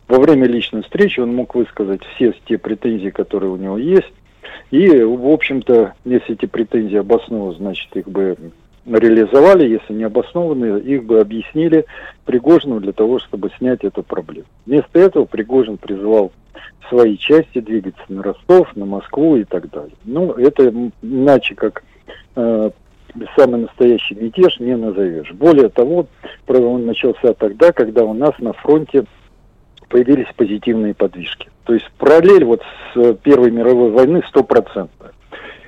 Во 0.08 0.20
время 0.20 0.48
личной 0.48 0.82
встречи 0.82 1.20
он 1.20 1.36
мог 1.36 1.54
высказать 1.54 2.02
все 2.16 2.34
те 2.46 2.58
претензии, 2.58 3.10
которые 3.10 3.52
у 3.52 3.58
него 3.58 3.78
есть, 3.78 4.12
и, 4.72 4.90
в 4.90 5.28
общем-то, 5.28 5.94
если 6.06 6.34
эти 6.34 6.48
претензии 6.48 6.98
обоснованы, 6.98 7.56
значит, 7.56 7.96
их 7.96 8.10
бы 8.10 8.36
реализовали, 8.86 9.68
если 9.68 9.94
не 9.94 10.04
обоснованные, 10.04 10.80
их 10.82 11.06
бы 11.06 11.20
объяснили 11.20 11.86
Пригожину 12.26 12.80
для 12.80 12.92
того, 12.92 13.20
чтобы 13.20 13.52
снять 13.58 13.84
эту 13.84 14.04
проблему. 14.04 14.48
Вместо 14.66 15.00
этого 15.00 15.26
Пригожин 15.26 15.78
призывал 15.78 16.32
свои 16.90 17.18
части 17.18 17.60
двигаться 17.60 18.04
на 18.10 18.24
Ростов, 18.24 18.76
на 18.76 18.86
Москву 18.86 19.38
и 19.38 19.44
так 19.46 19.70
далее. 19.70 19.96
Ну, 20.04 20.34
это 20.34 20.72
иначе 21.02 21.56
как 21.56 21.84
э, 22.36 22.70
самый 23.38 23.62
настоящий 23.62 24.16
мятеж 24.16 24.60
не 24.60 24.76
назовешь. 24.76 25.32
Более 25.32 25.70
того, 25.70 26.08
он 26.48 26.86
начался 26.86 27.34
тогда, 27.34 27.72
когда 27.72 28.04
у 28.04 28.14
нас 28.14 28.34
на 28.40 28.54
фронте 28.54 29.06
появились 29.90 30.28
позитивные 30.36 30.94
подвижки. 30.94 31.50
То 31.66 31.74
есть 31.74 31.90
параллель 31.98 32.44
вот 32.44 32.62
с 32.94 33.14
Первой 33.24 33.52
мировой 33.52 33.92
войны 33.92 34.22
стопроцентная. 34.28 35.12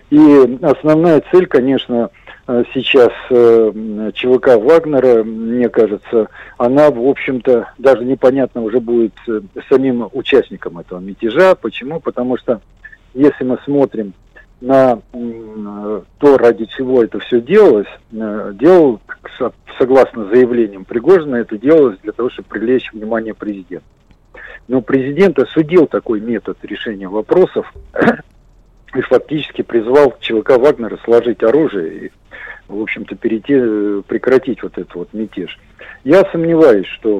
И 0.09 0.59
основная 0.61 1.23
цель, 1.31 1.47
конечно, 1.47 2.09
э, 2.13 2.24
сейчас 2.47 3.11
э, 3.31 4.11
ЧВК 4.13 4.57
Вагнера, 4.57 5.23
мне 5.23 5.67
кажется, 5.69 6.29
она, 6.57 6.91
в 6.91 7.03
общем-то, 7.03 7.69
даже 7.77 8.05
непонятно 8.05 8.61
уже 8.61 8.79
будет 8.79 9.13
э, 9.27 9.41
самим 9.69 10.07
участникам 10.13 10.77
этого 10.77 10.99
мятежа. 10.99 11.55
Почему? 11.55 11.99
Потому 11.99 12.37
что 12.37 12.61
если 13.13 13.43
мы 13.43 13.57
смотрим 13.65 14.13
на 14.61 14.99
то, 16.19 16.37
ради 16.37 16.65
чего 16.65 17.03
это 17.03 17.19
все 17.19 17.41
делалось, 17.41 17.87
делал, 18.11 18.99
согласно 19.77 20.25
заявлениям 20.25 20.85
Пригожина, 20.85 21.35
это 21.35 21.57
делалось 21.57 21.99
для 21.99 22.13
того, 22.13 22.29
чтобы 22.29 22.47
привлечь 22.49 22.91
внимание 22.93 23.33
президента. 23.33 23.85
Но 24.67 24.81
президент 24.81 25.37
осудил 25.37 25.87
такой 25.87 26.21
метод 26.21 26.57
решения 26.63 27.07
вопросов 27.07 27.71
и 28.95 29.01
фактически 29.01 29.61
призвал 29.61 30.15
ЧВК 30.19 30.57
Вагнера 30.57 30.97
сложить 31.03 31.43
оружие 31.43 32.07
и, 32.07 32.11
в 32.67 32.81
общем-то, 32.81 33.15
перейти, 33.15 34.01
прекратить 34.07 34.63
вот 34.63 34.77
этот 34.77 34.95
вот 34.95 35.13
мятеж. 35.13 35.59
Я 36.03 36.23
сомневаюсь, 36.31 36.87
что 36.87 37.19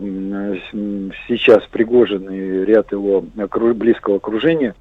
сейчас 1.28 1.64
Пригожин 1.72 2.30
и 2.30 2.66
ряд 2.66 2.92
его 2.92 3.22
близкого 3.22 4.18
окружения 4.18 4.76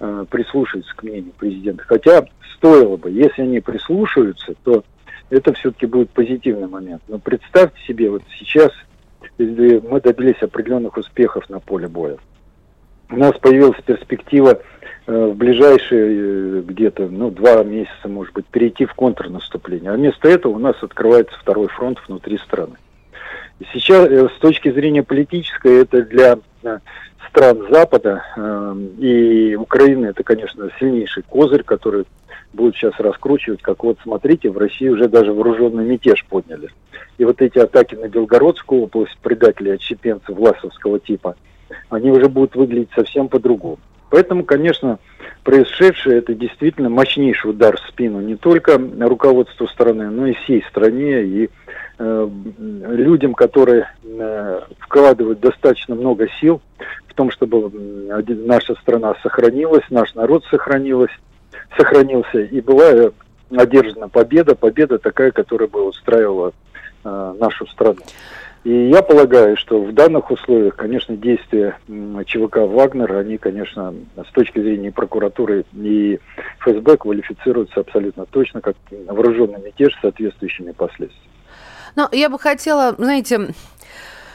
э, 0.00 0.24
прислушаются 0.28 0.94
к 0.96 1.02
мнению 1.02 1.32
президента. 1.32 1.84
Хотя 1.84 2.26
стоило 2.56 2.96
бы, 2.96 3.10
если 3.10 3.42
они 3.42 3.60
прислушаются, 3.60 4.54
то 4.64 4.84
это 5.30 5.52
все-таки 5.54 5.86
будет 5.86 6.10
позитивный 6.10 6.68
момент. 6.68 7.02
Но 7.08 7.18
представьте 7.18 7.80
себе, 7.86 8.10
вот 8.10 8.22
сейчас 8.38 8.70
мы 9.38 10.00
добились 10.00 10.42
определенных 10.42 10.96
успехов 10.96 11.48
на 11.48 11.60
поле 11.60 11.88
боя. 11.88 12.18
У 13.10 13.16
нас 13.16 13.32
появилась 13.38 13.80
перспектива 13.84 14.60
э, 15.06 15.26
в 15.26 15.36
ближайшие 15.36 16.58
э, 16.58 16.62
где-то 16.62 17.08
ну, 17.08 17.30
два 17.30 17.62
месяца, 17.62 18.08
может 18.08 18.32
быть, 18.34 18.46
перейти 18.46 18.86
в 18.86 18.94
контрнаступление. 18.94 19.90
А 19.90 19.96
вместо 19.96 20.28
этого 20.28 20.54
у 20.54 20.58
нас 20.58 20.76
открывается 20.82 21.38
второй 21.38 21.68
фронт 21.68 21.98
внутри 22.08 22.38
страны. 22.38 22.76
Сейчас, 23.72 24.08
э, 24.08 24.28
с 24.28 24.38
точки 24.40 24.70
зрения 24.72 25.02
политической, 25.02 25.82
это 25.82 26.02
для 26.02 26.38
стран 27.28 27.66
Запада 27.70 28.22
и 28.98 29.56
Украины, 29.56 30.06
это, 30.06 30.22
конечно, 30.22 30.70
сильнейший 30.78 31.24
козырь, 31.24 31.62
который 31.62 32.04
будут 32.54 32.76
сейчас 32.76 32.94
раскручивать, 32.98 33.60
как 33.60 33.82
вот 33.84 33.98
смотрите, 34.02 34.50
в 34.50 34.58
России 34.58 34.88
уже 34.88 35.08
даже 35.08 35.32
вооруженный 35.32 35.84
мятеж 35.84 36.24
подняли. 36.26 36.70
И 37.18 37.24
вот 37.24 37.42
эти 37.42 37.58
атаки 37.58 37.94
на 37.94 38.08
Белгородскую 38.08 38.82
область, 38.82 39.18
предатели 39.18 39.70
отщепенцев 39.70 40.36
власовского 40.36 40.98
типа, 40.98 41.36
они 41.90 42.10
уже 42.10 42.28
будут 42.28 42.56
выглядеть 42.56 42.90
совсем 42.94 43.28
по-другому. 43.28 43.78
Поэтому, 44.10 44.44
конечно, 44.44 44.98
происшедшее 45.42 46.18
это 46.18 46.34
действительно 46.34 46.88
мощнейший 46.88 47.50
удар 47.50 47.76
в 47.76 47.88
спину 47.88 48.20
не 48.20 48.36
только 48.36 48.80
руководству 49.00 49.66
страны, 49.66 50.08
но 50.10 50.26
и 50.26 50.34
всей 50.34 50.62
стране 50.70 51.22
и 51.24 51.50
э, 51.98 52.28
людям, 52.90 53.34
которые 53.34 53.90
э, 54.04 54.60
вкладывают 54.78 55.40
достаточно 55.40 55.96
много 55.96 56.28
сил 56.40 56.60
в 57.08 57.14
том, 57.14 57.30
чтобы 57.30 57.70
наша 58.28 58.74
страна 58.76 59.16
сохранилась, 59.22 59.84
наш 59.90 60.14
народ 60.14 60.44
сохранилась, 60.50 61.12
сохранился 61.76 62.38
и 62.38 62.60
была 62.60 63.10
одержана 63.50 64.08
победа, 64.08 64.54
победа 64.54 64.98
такая, 64.98 65.30
которая 65.30 65.68
бы 65.68 65.86
устраивала 65.86 66.52
э, 67.04 67.34
нашу 67.38 67.66
страну. 67.66 68.00
И 68.64 68.88
я 68.88 69.02
полагаю, 69.02 69.58
что 69.58 69.82
в 69.82 69.92
данных 69.92 70.30
условиях, 70.30 70.74
конечно, 70.74 71.14
действия 71.14 71.78
ЧВК 72.26 72.56
«Вагнер», 72.60 73.14
они, 73.14 73.36
конечно, 73.36 73.94
с 74.16 74.32
точки 74.32 74.58
зрения 74.58 74.90
прокуратуры 74.90 75.66
и 75.74 76.18
ФСБ 76.60 76.96
квалифицируются 76.96 77.80
абсолютно 77.80 78.24
точно 78.24 78.62
как 78.62 78.76
вооруженный 78.90 79.60
мятеж 79.60 79.94
с 79.94 80.00
соответствующими 80.00 80.72
последствиями. 80.72 81.28
Ну, 81.94 82.08
я 82.10 82.30
бы 82.30 82.38
хотела, 82.38 82.94
знаете, 82.96 83.48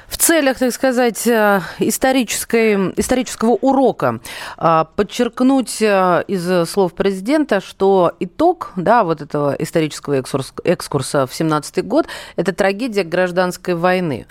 В 0.09 0.17
целях, 0.17 0.57
так 0.57 0.71
сказать, 0.71 1.27
э, 1.27 1.61
исторической, 1.77 2.91
исторического 2.97 3.51
урока 3.51 4.19
э, 4.57 4.85
подчеркнуть 4.95 5.81
э, 5.83 6.23
из 6.27 6.67
слов 6.67 6.93
президента, 6.95 7.61
что 7.61 8.13
итог 8.19 8.71
да, 8.75 9.03
вот 9.03 9.21
этого 9.21 9.55
исторического 9.59 10.15
экскурс, 10.15 10.53
экскурса 10.63 11.27
в 11.27 11.33
17 11.33 11.85
год– 11.85 12.07
это 12.35 12.53
трагедия 12.55 13.03
гражданской 13.03 13.75
войны. 13.75 14.25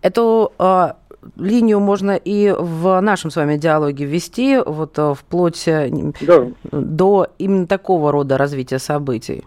Эту 0.00 0.52
линию 1.36 1.80
можно 1.80 2.12
и 2.12 2.54
в 2.56 3.00
нашем 3.00 3.30
с 3.30 3.36
вами 3.36 3.58
диалоге 3.58 4.06
ввести, 4.06 4.58
вот 4.64 4.98
вплоть 5.18 5.64
да. 5.66 6.46
до 6.72 7.26
именно 7.36 7.66
такого 7.66 8.10
рода 8.10 8.38
развития 8.38 8.78
событий. 8.78 9.44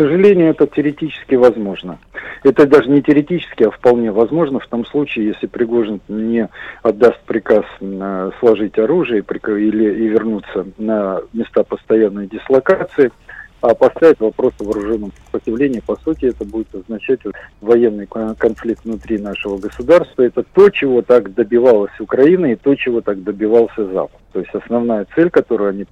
Сожалению, 0.00 0.52
это 0.52 0.66
теоретически 0.66 1.34
возможно. 1.34 1.98
Это 2.42 2.66
даже 2.66 2.88
не 2.88 3.02
теоретически, 3.02 3.64
а 3.64 3.70
вполне 3.70 4.10
возможно 4.10 4.58
в 4.58 4.66
том 4.66 4.86
случае, 4.86 5.26
если 5.26 5.46
Пригожин 5.46 6.00
не 6.08 6.48
отдаст 6.82 7.20
приказ 7.26 7.66
сложить 8.38 8.78
оружие 8.78 9.20
или 9.20 10.04
и 10.04 10.08
вернуться 10.08 10.64
на 10.78 11.20
места 11.34 11.64
постоянной 11.64 12.28
дислокации, 12.28 13.10
а 13.60 13.74
поставить 13.74 14.20
вопрос 14.20 14.52
о 14.60 14.64
вооруженном 14.64 15.12
сопротивлении. 15.24 15.80
По 15.80 15.96
сути, 15.96 16.26
это 16.26 16.44
будет 16.44 16.74
означать 16.74 17.20
военный 17.60 18.06
конфликт 18.06 18.84
внутри 18.84 19.18
нашего 19.18 19.58
государства. 19.58 20.22
Это 20.22 20.42
то, 20.42 20.70
чего 20.70 21.02
так 21.02 21.34
добивалась 21.34 21.98
Украина 21.98 22.46
и 22.46 22.56
то, 22.56 22.74
чего 22.74 23.00
так 23.00 23.22
добивался 23.22 23.86
Запад. 23.86 24.20
То 24.32 24.40
есть 24.40 24.54
основная 24.54 25.06
цель, 25.14 25.30
которую 25.30 25.70
они 25.70 25.86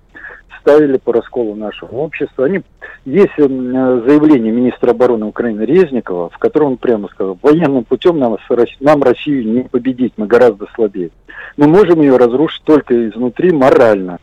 ставили 0.60 0.98
по 0.98 1.12
расколу 1.12 1.54
нашего 1.54 1.96
общества. 1.96 2.46
Они, 2.46 2.62
есть 3.04 3.32
э, 3.38 3.42
заявление 3.46 4.52
министра 4.52 4.90
обороны 4.90 5.26
Украины 5.26 5.62
Резникова, 5.62 6.30
в 6.30 6.38
котором 6.38 6.72
он 6.72 6.76
прямо 6.76 7.08
сказал, 7.08 7.38
военным 7.42 7.84
путем 7.84 8.18
нам, 8.18 8.36
нам 8.80 9.02
Россию 9.02 9.48
не 9.48 9.62
победить, 9.62 10.14
мы 10.16 10.26
гораздо 10.26 10.66
слабее. 10.74 11.10
Мы 11.56 11.68
можем 11.68 12.02
ее 12.02 12.16
разрушить 12.16 12.62
только 12.64 13.08
изнутри 13.08 13.52
морально. 13.52 14.18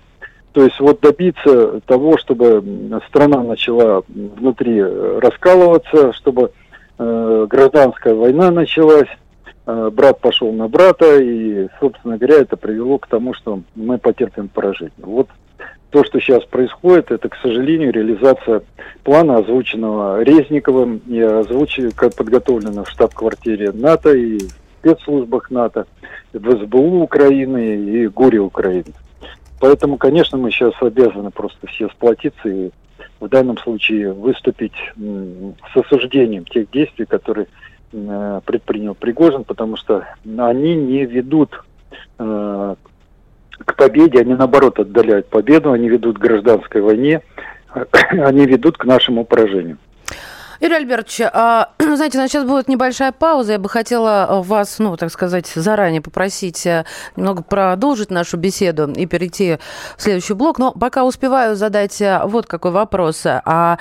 То 0.55 0.63
есть 0.63 0.79
вот 0.79 1.01
добиться 1.01 1.81
того, 1.81 2.17
чтобы 2.17 2.63
страна 3.09 3.43
начала 3.43 4.03
внутри 4.07 4.79
э, 4.79 5.19
раскалываться, 5.19 6.13
чтобы 6.13 6.51
э, 6.97 7.47
гражданская 7.49 8.15
война 8.15 8.51
началась, 8.51 9.09
э, 9.65 9.89
брат 9.91 10.21
пошел 10.21 10.53
на 10.53 10.69
брата, 10.69 11.19
и, 11.21 11.67
собственно 11.81 12.17
говоря, 12.17 12.37
это 12.37 12.55
привело 12.55 12.99
к 12.99 13.07
тому, 13.07 13.33
что 13.33 13.63
мы 13.75 13.97
потерпим 13.97 14.47
поражение. 14.47 14.93
Вот 14.99 15.27
то, 15.89 16.05
что 16.05 16.21
сейчас 16.21 16.45
происходит, 16.45 17.11
это, 17.11 17.27
к 17.27 17.35
сожалению, 17.41 17.91
реализация 17.91 18.61
плана, 19.03 19.39
озвученного 19.39 20.23
Резниковым 20.23 21.01
и 21.05 21.19
озвученного, 21.19 22.11
подготовленного 22.15 22.85
в 22.85 22.89
штаб-квартире 22.91 23.73
НАТО 23.73 24.13
и 24.13 24.39
спецслужбах 24.79 25.51
НАТО, 25.51 25.85
в 26.31 26.49
СБУ 26.49 27.01
Украины 27.01 27.75
и 27.75 28.07
ГУРе 28.07 28.39
Украины. 28.39 28.93
Поэтому, 29.59 29.97
конечно, 29.97 30.37
мы 30.37 30.51
сейчас 30.51 30.73
обязаны 30.81 31.31
просто 31.31 31.67
все 31.67 31.89
сплотиться 31.89 32.49
и 32.49 32.71
в 33.19 33.29
данном 33.29 33.57
случае 33.57 34.13
выступить 34.13 34.75
с 34.97 35.77
осуждением 35.77 36.45
тех 36.45 36.69
действий, 36.71 37.05
которые 37.05 37.47
предпринял 37.91 38.93
Пригожин, 38.93 39.45
потому 39.45 39.77
что 39.77 40.05
они 40.37 40.75
не 40.75 41.05
ведут 41.05 41.63
э, 42.19 42.75
к 43.57 43.75
победе, 43.75 44.19
они 44.19 44.33
наоборот 44.33 44.79
отдаляют 44.79 45.29
победу, 45.29 45.71
они 45.71 45.87
ведут 45.87 46.17
к 46.17 46.21
гражданской 46.21 46.81
войне, 46.81 47.21
они 48.11 48.45
ведут 48.45 48.77
к 48.77 48.85
нашему 48.85 49.23
поражению. 49.23 49.77
Юрий 50.59 50.75
Альбертович, 50.75 51.21
а, 51.33 51.69
знаете, 51.95 52.17
у 52.17 52.21
нас 52.21 52.31
сейчас 52.31 52.45
будет 52.45 52.67
небольшая 52.67 53.11
пауза. 53.11 53.53
Я 53.53 53.59
бы 53.59 53.69
хотела 53.69 54.41
вас, 54.43 54.79
ну, 54.79 54.97
так 54.97 55.11
сказать, 55.11 55.47
заранее 55.47 56.01
попросить 56.01 56.65
э, 56.65 56.85
немного 57.15 57.43
продолжить 57.43 58.11
нашу 58.11 58.37
беседу 58.37 58.91
и 58.91 59.05
перейти 59.05 59.57
в 59.97 60.01
следующий 60.01 60.33
блок. 60.33 60.57
Но 60.57 60.71
пока 60.71 61.03
успеваю 61.05 61.55
задать 61.55 62.01
э, 62.01 62.21
вот 62.25 62.47
какой 62.47 62.71
вопрос. 62.71 63.21
А 63.25 63.77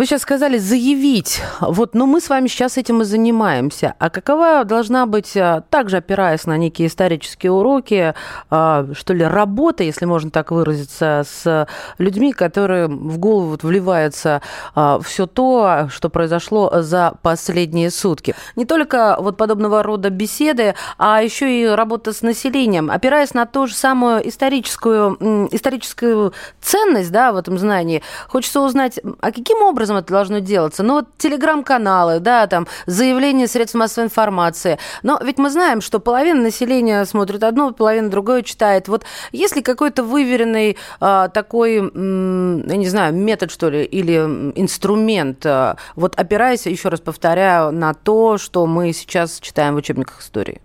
вы 0.00 0.06
сейчас 0.06 0.22
сказали 0.22 0.56
заявить. 0.56 1.42
Вот, 1.60 1.94
но 1.94 2.06
мы 2.06 2.22
с 2.22 2.30
вами 2.30 2.48
сейчас 2.48 2.78
этим 2.78 3.02
и 3.02 3.04
занимаемся. 3.04 3.96
А 3.98 4.08
какова 4.08 4.64
должна 4.64 5.04
быть, 5.04 5.36
а, 5.36 5.60
также 5.68 5.98
опираясь 5.98 6.46
на 6.46 6.56
некие 6.56 6.88
исторические 6.88 7.52
уроки, 7.52 8.14
а, 8.48 8.86
что 8.94 9.12
ли, 9.12 9.26
работа, 9.26 9.84
если 9.84 10.06
можно 10.06 10.30
так 10.30 10.52
выразиться, 10.52 11.22
с 11.26 11.68
людьми, 11.98 12.32
которые 12.32 12.86
в 12.88 13.18
голову 13.18 13.50
вот 13.50 13.62
вливается 13.62 14.40
а, 14.74 15.00
все 15.00 15.26
то, 15.26 15.90
что 15.90 16.08
произошло 16.08 16.80
за 16.80 17.12
последние 17.20 17.90
сутки. 17.90 18.34
Не 18.56 18.64
только 18.64 19.18
вот 19.20 19.36
подобного 19.36 19.82
рода 19.82 20.08
беседы, 20.08 20.76
а 20.96 21.22
еще 21.22 21.60
и 21.60 21.66
работа 21.66 22.14
с 22.14 22.22
населением, 22.22 22.90
опираясь 22.90 23.34
на 23.34 23.44
ту 23.44 23.66
же 23.66 23.74
самую 23.74 24.26
историческую, 24.26 25.18
историческую 25.54 26.32
ценность 26.62 27.12
да, 27.12 27.32
в 27.32 27.36
этом 27.36 27.58
знании. 27.58 28.02
Хочется 28.28 28.62
узнать, 28.62 28.98
а 29.20 29.30
каким 29.30 29.60
образом 29.60 29.89
образом 29.90 29.96
это 29.96 30.12
должно 30.12 30.38
делаться? 30.38 30.82
Ну, 30.82 30.94
вот 30.94 31.06
телеграм-каналы, 31.18 32.20
да, 32.20 32.46
там, 32.46 32.66
заявления 32.86 33.46
средств 33.46 33.76
массовой 33.76 34.06
информации. 34.06 34.78
Но 35.02 35.20
ведь 35.22 35.38
мы 35.38 35.50
знаем, 35.50 35.80
что 35.80 36.00
половина 36.00 36.42
населения 36.42 37.04
смотрит 37.04 37.42
одно, 37.42 37.72
половина 37.72 38.10
другое 38.10 38.42
читает. 38.42 38.88
Вот 38.88 39.04
есть 39.32 39.56
ли 39.56 39.62
какой-то 39.62 40.02
выверенный 40.02 40.76
а, 41.00 41.28
такой, 41.28 41.78
м, 41.78 42.66
я 42.66 42.76
не 42.76 42.88
знаю, 42.88 43.14
метод, 43.14 43.50
что 43.50 43.70
ли, 43.70 43.84
или 43.84 44.16
инструмент, 44.54 45.44
а, 45.44 45.76
вот 45.96 46.14
опираясь, 46.16 46.66
еще 46.66 46.88
раз 46.88 47.00
повторяю, 47.00 47.72
на 47.72 47.94
то, 47.94 48.38
что 48.38 48.66
мы 48.66 48.92
сейчас 48.92 49.40
читаем 49.40 49.74
в 49.74 49.78
учебниках 49.78 50.20
истории? 50.20 50.60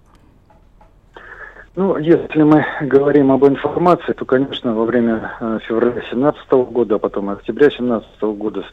Ну, 1.78 1.98
если 1.98 2.42
мы 2.44 2.66
говорим 2.84 3.34
об 3.34 3.46
информации, 3.46 4.14
то, 4.14 4.24
конечно, 4.24 4.74
во 4.74 4.86
время 4.86 5.34
э, 5.42 5.60
февраля 5.68 5.92
2017 5.92 6.52
года, 6.72 6.96
а 6.96 7.00
потом 7.00 7.30
октября 7.32 7.68
2017 7.68 8.22
года 8.22 8.66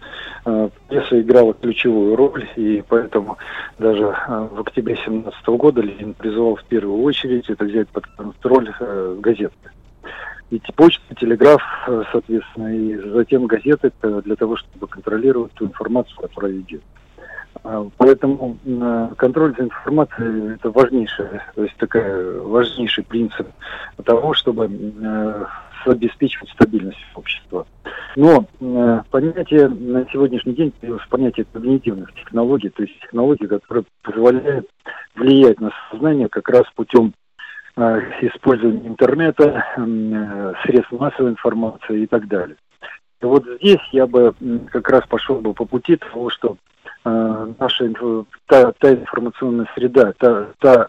э, 0.44 0.68
пресса 0.86 1.20
играла 1.20 1.52
ключевую 1.52 2.14
роль, 2.14 2.48
и 2.54 2.84
поэтому 2.88 3.38
даже 3.80 4.04
э, 4.04 4.48
в 4.52 4.60
октябре 4.60 4.94
2017 4.94 5.46
года 5.48 5.80
Ленин 5.80 6.14
призывал 6.14 6.54
в 6.54 6.64
первую 6.64 7.02
очередь 7.02 7.50
это 7.50 7.64
взять 7.64 7.88
под 7.88 8.06
контроль 8.06 8.72
э, 8.78 9.16
газеты. 9.18 9.70
И 10.50 10.62
почта, 10.76 11.12
телеграф, 11.16 11.62
э, 11.88 12.04
соответственно, 12.12 12.72
и 12.72 12.94
затем 13.10 13.48
газеты 13.48 13.90
для 14.00 14.36
того, 14.36 14.56
чтобы 14.56 14.86
контролировать 14.86 15.50
ту 15.54 15.64
информацию, 15.64 16.16
которая 16.20 16.52
идет. 16.52 16.82
А, 17.64 17.86
поэтому 17.96 18.56
контроль 19.16 19.54
за 19.56 19.64
информацией– 19.64 20.54
это 20.54 20.70
важнейший, 20.70 21.26
то 21.54 21.62
есть 21.62 21.76
такая 21.76 22.40
важнейший 22.40 23.04
принцип 23.04 23.46
того, 24.04 24.34
чтобы 24.34 24.70
обеспечивать 25.84 26.50
стабильность 26.50 26.98
общества. 27.14 27.66
Но 28.16 28.46
понятие 29.10 29.68
на 29.68 30.06
сегодняшний 30.10 30.54
день 30.54 30.72
появилось 30.72 31.06
понятие 31.08 31.46
когнитивных 31.52 32.12
технологий, 32.14 32.68
то 32.68 32.82
есть 32.82 32.98
технологии, 33.00 33.46
которые 33.46 33.84
позволяют 34.02 34.68
влиять 35.14 35.60
на 35.60 35.72
сознание 35.90 36.28
как 36.28 36.48
раз 36.48 36.64
путем 36.74 37.14
использования 37.76 38.86
интернета, 38.86 39.64
средств 40.64 40.92
массовой 40.92 41.30
информации 41.30 42.02
и 42.02 42.06
так 42.06 42.28
далее. 42.28 42.56
И 43.20 43.24
вот 43.24 43.44
здесь 43.60 43.80
я 43.92 44.06
бы 44.06 44.34
как 44.70 44.88
раз 44.90 45.04
пошел 45.08 45.40
бы 45.40 45.54
по 45.54 45.64
пути 45.64 45.96
того, 45.96 46.28
что 46.30 46.56
Э, 46.62 46.71
наша 47.04 47.90
та, 48.46 48.72
та 48.72 48.92
информационная 48.92 49.66
среда, 49.74 50.12
та, 50.18 50.46
та, 50.58 50.88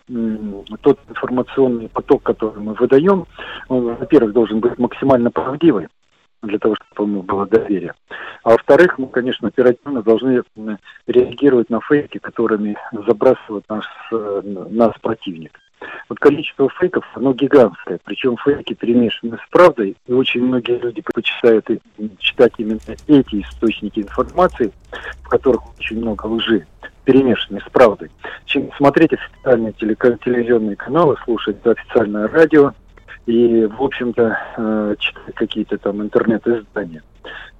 тот 0.82 1.00
информационный 1.10 1.90
поток, 1.90 2.24
который 2.24 2.60
мы 2.62 2.74
выдаем, 2.74 3.26
он, 3.68 3.96
во-первых, 3.96 4.34
должен 4.34 4.60
быть 4.60 4.78
максимально 4.78 5.32
правдивый 5.32 5.88
для 6.44 6.60
того, 6.60 6.76
чтобы 6.76 7.10
ему 7.10 7.24
было 7.24 7.48
доверие. 7.48 7.94
А 8.44 8.52
во-вторых, 8.52 9.00
мы, 9.00 9.08
конечно, 9.08 9.48
оперативно 9.48 10.04
должны 10.04 10.44
реагировать 11.08 11.70
на 11.70 11.80
фейки, 11.80 12.18
которыми 12.18 12.76
забрасывает 13.08 13.64
нас, 13.70 13.86
э, 14.12 14.42
нас 14.70 14.94
противник. 15.02 15.58
Вот 16.10 16.20
количество 16.20 16.70
фейков, 16.70 17.06
оно 17.16 17.34
гигантское, 17.34 18.00
причем 18.04 18.38
фейки 18.38 18.74
перемешаны 18.74 19.38
с 19.38 19.50
правдой, 19.50 19.96
и 20.08 20.14
очень 20.14 20.44
многие 20.44 20.78
люди 20.80 21.02
предпочитают 21.02 21.68
читать 22.20 22.54
именно 22.58 22.80
эти 23.08 23.42
источники 23.42 24.00
информации, 24.00 24.72
в 25.24 25.30
которых 25.30 25.62
очень 25.80 26.00
много 26.00 26.26
лжи, 26.26 26.66
перемешанной 27.06 27.62
с 27.62 27.70
правдой, 27.72 28.10
чем 28.46 28.72
смотреть 28.78 29.14
официальные 29.14 29.74
телевизионные 29.74 30.76
каналы, 30.76 31.16
слушать 31.24 31.58
официальное 31.66 32.28
радио 32.28 32.74
и, 33.26 33.66
в 33.66 33.82
общем-то, 33.82 34.38
э, 34.58 34.96
читать 35.00 35.36
какие-то 35.36 35.78
там 35.78 36.02
интернет-издания. 36.02 37.04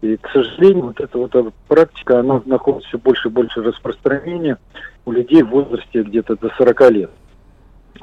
И, 0.02 0.18
к 0.18 0.30
сожалению, 0.32 0.88
вот 0.88 1.00
эта 1.00 1.18
вот 1.18 1.54
практика, 1.68 2.20
она 2.20 2.42
находит 2.46 2.84
все 2.84 2.98
больше 2.98 3.30
и 3.30 3.32
больше 3.32 3.62
распространения 3.62 4.58
у 5.06 5.12
людей 5.12 5.44
в 5.44 5.50
возрасте 5.50 6.04
где-то 6.04 6.36
до 6.36 6.50
40 6.58 6.92
лет. 6.92 7.12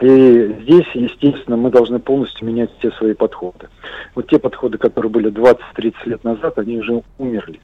И 0.01 0.57
здесь, 0.63 0.87
естественно, 0.95 1.57
мы 1.57 1.71
должны 1.71 1.99
полностью 1.99 2.47
менять 2.47 2.71
все 2.79 2.91
свои 2.93 3.13
подходы. 3.13 3.69
Вот 4.15 4.29
те 4.29 4.39
подходы, 4.39 4.79
которые 4.79 5.11
были 5.11 5.31
20-30 5.31 5.95
лет 6.07 6.25
назад, 6.25 6.59
они 6.59 6.79
уже 6.79 7.03
умерли. 7.19 7.61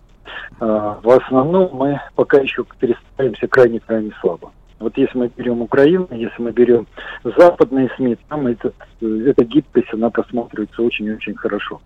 А, 0.60 0.98
в 1.02 1.10
основном 1.10 1.70
мы 1.74 2.00
пока 2.14 2.38
еще 2.38 2.64
перестраиваемся 2.78 3.46
крайне-крайне 3.46 4.12
слабо. 4.20 4.52
Вот 4.78 4.96
если 4.98 5.16
мы 5.16 5.30
берем 5.34 5.62
Украину, 5.62 6.06
если 6.10 6.42
мы 6.42 6.52
берем 6.52 6.86
западные 7.24 7.90
СМИ, 7.96 8.18
там 8.28 8.46
этот, 8.46 8.74
эта 9.00 9.44
гибкость, 9.44 9.92
она 9.94 10.10
просматривается 10.10 10.82
очень-очень 10.82 11.34
хорошо. 11.34 11.80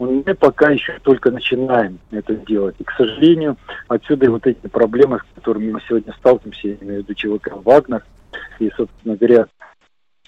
Мы 0.00 0.22
пока 0.34 0.70
еще 0.70 0.98
только 1.02 1.30
начинаем 1.30 2.00
это 2.10 2.34
делать. 2.34 2.74
И, 2.80 2.84
к 2.84 2.90
сожалению, 2.96 3.56
отсюда 3.86 4.26
и 4.26 4.28
вот 4.28 4.44
эти 4.46 4.66
проблемы, 4.66 5.20
с 5.20 5.34
которыми 5.36 5.70
мы 5.70 5.80
сегодня 5.88 6.12
сталкиваемся, 6.14 6.68
я 6.68 6.74
имею 6.80 7.04
в 7.04 7.08
виду 7.08 7.14
ЧВК 7.14 7.52
«Вагнер», 7.64 8.02
и, 8.58 8.70
собственно 8.76 9.16
говоря, 9.16 9.46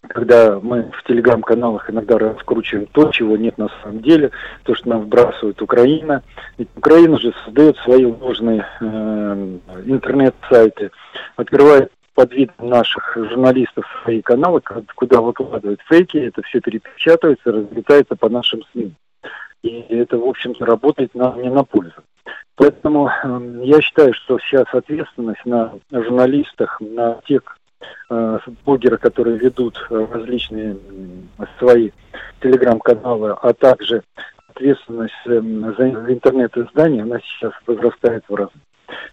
когда 0.08 0.58
мы 0.60 0.90
в 0.92 1.02
телеграм-каналах 1.04 1.90
иногда 1.90 2.18
раскручиваем 2.18 2.86
то, 2.86 3.10
чего 3.10 3.36
нет 3.36 3.58
на 3.58 3.68
самом 3.82 4.00
деле, 4.00 4.30
то, 4.64 4.74
что 4.74 4.88
нам 4.88 5.02
вбрасывает 5.02 5.60
Украина. 5.60 6.22
Ведь 6.58 6.68
Украина 6.76 7.18
же 7.18 7.32
создает 7.44 7.76
свои 7.78 8.04
ложные 8.04 8.66
э, 8.80 9.58
интернет-сайты, 9.86 10.90
открывает 11.36 11.92
под 12.14 12.32
видом 12.32 12.70
наших 12.70 13.14
журналистов 13.14 13.84
свои 14.02 14.22
каналы, 14.22 14.62
куда 14.94 15.20
выкладывают 15.20 15.80
фейки, 15.88 16.16
это 16.16 16.42
все 16.42 16.60
перепечатывается, 16.60 17.52
разлетается 17.52 18.16
по 18.16 18.28
нашим 18.30 18.62
СМИ. 18.72 18.94
И 19.62 19.84
это, 19.90 20.16
в 20.18 20.26
общем-то, 20.26 20.64
работает 20.64 21.14
нам 21.14 21.42
не 21.42 21.50
на 21.50 21.62
пользу. 21.64 22.02
Поэтому 22.54 23.08
э, 23.08 23.60
я 23.64 23.80
считаю, 23.82 24.14
что 24.14 24.38
сейчас 24.38 24.64
ответственность 24.72 25.44
на 25.44 25.74
журналистах, 25.90 26.80
на 26.80 27.20
тех 27.26 27.42
блогеры, 28.64 28.98
которые 28.98 29.38
ведут 29.38 29.76
э, 29.90 30.06
различные 30.10 30.76
свои 31.58 31.90
телеграм-каналы, 32.40 33.32
а 33.32 33.52
также 33.52 34.02
ответственность 34.48 35.14
э, 35.26 35.40
за 35.40 35.90
интернет-издание, 35.90 37.02
она 37.02 37.18
сейчас 37.20 37.52
возрастает 37.66 38.24
в 38.28 38.34
разы. 38.34 38.52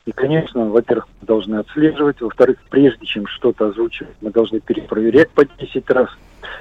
И, 0.05 0.11
конечно, 0.11 0.66
во-первых, 0.70 1.07
мы 1.22 1.28
должны 1.28 1.55
отслеживать, 1.55 2.22
во-вторых, 2.22 2.57
прежде 2.70 3.05
чем 3.05 3.26
что-то 3.28 3.68
озвучивать, 3.68 4.16
мы 4.22 4.32
должны 4.32 4.59
перепроверять 4.59 5.30
по 5.32 5.45
10 5.45 5.89
раз. 5.89 6.09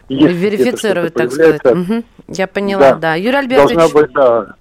Если 0.09 0.33
Верифицировать, 0.33 1.15
так 1.15 1.31
сказать. 1.31 1.65
Угу. 1.65 2.05
Я 2.29 2.47
поняла, 2.47 2.93
да. 2.93 2.99
да. 2.99 3.15
Юрий 3.15 3.37
Альбертович... 3.37 3.77
Должна 3.77 4.01
быть, 4.01 4.13
да, 4.13 4.55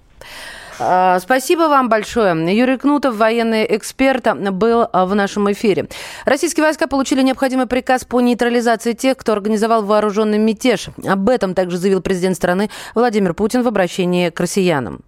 Спасибо 0.76 1.68
вам 1.68 1.88
большое. 1.88 2.32
Юрий 2.56 2.76
Кнутов, 2.76 3.16
военный 3.16 3.66
эксперт, 3.76 4.26
был 4.52 4.88
а, 4.92 5.06
в 5.06 5.14
нашем 5.14 5.50
эфире. 5.52 5.88
Российские 6.24 6.64
войска 6.64 6.86
получили 6.86 7.22
необходимый 7.22 7.66
приказ 7.66 8.04
по 8.04 8.20
нейтрализации 8.20 8.92
тех, 8.92 9.16
кто 9.16 9.32
организовал 9.32 9.84
вооруженный 9.84 10.38
мятеж. 10.38 10.88
Об 11.06 11.28
этом 11.28 11.54
также 11.54 11.78
заявил 11.78 12.00
президент 12.00 12.36
страны 12.36 12.70
Владимир 12.94 13.34
Путин 13.34 13.62
в 13.62 13.68
обращении 13.68 14.30
к 14.30 14.40
россиянам. 14.40 15.02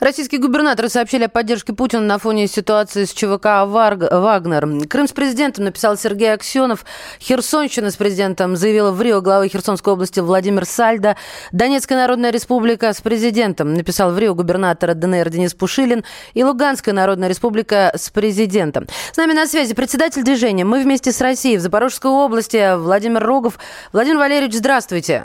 Российские 0.00 0.40
губернаторы 0.40 0.88
сообщили 0.88 1.24
о 1.24 1.28
поддержке 1.28 1.72
Путина 1.72 2.02
на 2.02 2.18
фоне 2.18 2.46
ситуации 2.46 3.04
с 3.04 3.12
ЧВК 3.12 3.66
«Вагнер». 3.66 4.86
Крым 4.88 5.08
с 5.08 5.12
президентом 5.12 5.64
написал 5.64 5.96
Сергей 5.96 6.32
Аксенов. 6.32 6.84
Херсонщина 7.20 7.90
с 7.90 7.96
президентом 7.96 8.56
заявила 8.56 8.90
в 8.90 9.00
Рио 9.00 9.20
глава 9.20 9.46
Херсонской 9.48 9.92
области 9.92 10.20
Владимир 10.20 10.64
Сальдо. 10.64 11.16
Донецкая 11.52 11.98
Народная 11.98 12.30
Республика 12.30 12.92
с 12.92 13.00
президентом 13.00 13.74
написал 13.74 14.10
в 14.12 14.18
Рио 14.18 14.34
губернатор 14.34 14.94
ДНР 14.94 15.30
Денис 15.30 15.54
Пушилин. 15.54 16.04
И 16.34 16.42
Луганская 16.44 16.94
Народная 16.94 17.28
Республика 17.28 17.92
с 17.94 18.10
президентом. 18.10 18.86
С 19.12 19.16
нами 19.16 19.32
на 19.32 19.46
связи 19.46 19.74
председатель 19.74 20.22
движения 20.22 20.64
«Мы 20.64 20.82
вместе 20.82 21.12
с 21.12 21.20
Россией» 21.20 21.58
в 21.58 21.60
Запорожской 21.60 22.10
области 22.10 22.76
Владимир 22.76 23.22
Рогов. 23.22 23.58
Владимир 23.92 24.18
Валерьевич, 24.18 24.54
здравствуйте. 24.54 25.24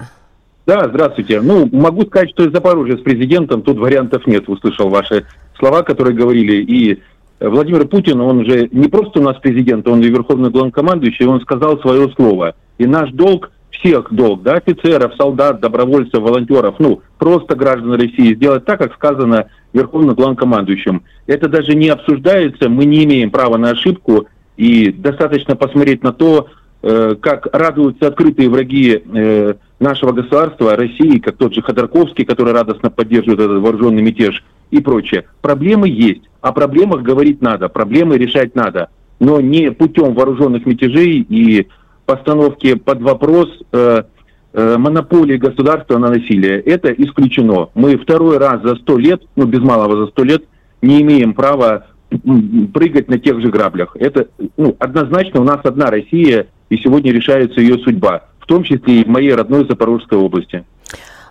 Да, 0.70 0.88
здравствуйте. 0.88 1.42
Ну, 1.42 1.68
могу 1.72 2.04
сказать, 2.04 2.30
что 2.30 2.44
из 2.44 2.54
Запорожья 2.54 2.96
с 2.96 3.02
президентом 3.02 3.64
тут 3.64 3.80
вариантов 3.80 4.28
нет. 4.28 4.48
Услышал 4.48 4.90
ваши 4.90 5.26
слова, 5.58 5.82
которые 5.82 6.16
говорили. 6.16 6.58
И 6.62 7.02
Владимир 7.40 7.88
Путин, 7.88 8.22
он 8.22 8.46
же 8.46 8.70
не 8.72 8.88
просто 8.88 9.20
у 9.20 9.24
нас 9.24 9.36
президент, 9.38 9.88
он 9.88 10.00
и 10.02 10.10
верховный 10.10 10.52
главнокомандующий, 10.52 11.26
он 11.26 11.42
сказал 11.42 11.80
свое 11.80 12.12
слово. 12.12 12.54
И 12.78 12.86
наш 12.86 13.10
долг, 13.14 13.50
всех 13.72 14.14
долг, 14.14 14.44
да, 14.44 14.58
офицеров, 14.58 15.16
солдат, 15.16 15.60
добровольцев, 15.60 16.22
волонтеров, 16.22 16.76
ну, 16.78 17.02
просто 17.18 17.56
граждан 17.56 17.94
России, 17.94 18.36
сделать 18.36 18.66
так, 18.66 18.78
как 18.78 18.94
сказано 18.94 19.48
верховным 19.74 20.14
главнокомандующим. 20.14 21.02
Это 21.26 21.50
даже 21.50 21.74
не 21.74 21.90
обсуждается, 21.90 22.70
мы 22.70 22.86
не 22.86 23.06
имеем 23.06 23.32
права 23.32 23.58
на 23.58 23.72
ошибку, 23.72 24.28
и 24.56 24.92
достаточно 24.92 25.56
посмотреть 25.56 26.04
на 26.04 26.14
то, 26.14 26.46
э, 26.84 27.16
как 27.20 27.48
радуются 27.54 28.06
открытые 28.06 28.50
враги 28.50 29.02
э, 29.04 29.54
нашего 29.80 30.12
государства, 30.12 30.76
России, 30.76 31.20
как 31.20 31.38
тот 31.38 31.54
же 31.54 31.62
Ходорковский, 31.62 32.26
который 32.26 32.54
радостно 32.54 32.90
поддерживает 32.90 33.40
этот 33.40 33.62
вооруженный 33.62 34.02
мятеж 34.02 34.44
и 34.72 34.82
прочее. 34.82 35.26
Проблемы 35.42 35.90
есть. 35.90 36.22
О 36.42 36.52
проблемах 36.52 37.02
говорить 37.02 37.42
надо, 37.42 37.70
проблемы 37.70 38.18
решать 38.18 38.56
надо. 38.56 38.90
Но 39.20 39.42
не 39.42 39.72
путем 39.72 40.14
вооруженных 40.14 40.66
мятежей 40.66 41.26
и 41.28 41.68
постановки 42.06 42.76
под 42.76 43.02
вопрос 43.02 43.50
э, 43.72 44.04
э, 44.54 44.78
монополии 44.78 45.38
государства 45.38 45.98
на 45.98 46.10
насилие. 46.10 46.60
Это 46.62 46.92
исключено. 46.92 47.70
Мы 47.74 47.98
второй 47.98 48.38
раз 48.38 48.62
за 48.64 48.76
сто 48.76 48.98
лет, 48.98 49.22
ну 49.36 49.46
без 49.46 49.60
малого 49.60 50.06
за 50.06 50.12
сто 50.12 50.24
лет, 50.24 50.44
не 50.82 51.02
имеем 51.02 51.34
права 51.34 51.88
прыгать 52.74 53.10
на 53.10 53.20
тех 53.20 53.40
же 53.42 53.50
граблях. 53.50 53.96
Это 54.00 54.28
ну, 54.58 54.76
однозначно 54.80 55.42
у 55.42 55.44
нас 55.44 55.60
одна 55.64 55.92
Россия, 55.92 56.48
и 56.70 56.78
сегодня 56.78 57.12
решается 57.12 57.62
ее 57.62 57.78
судьба 57.80 58.29
том 58.50 58.64
числе 58.64 59.02
и 59.02 59.04
в 59.04 59.08
моей 59.08 59.34
родной 59.34 59.66
Запорожской 59.68 60.18
области. 60.18 60.66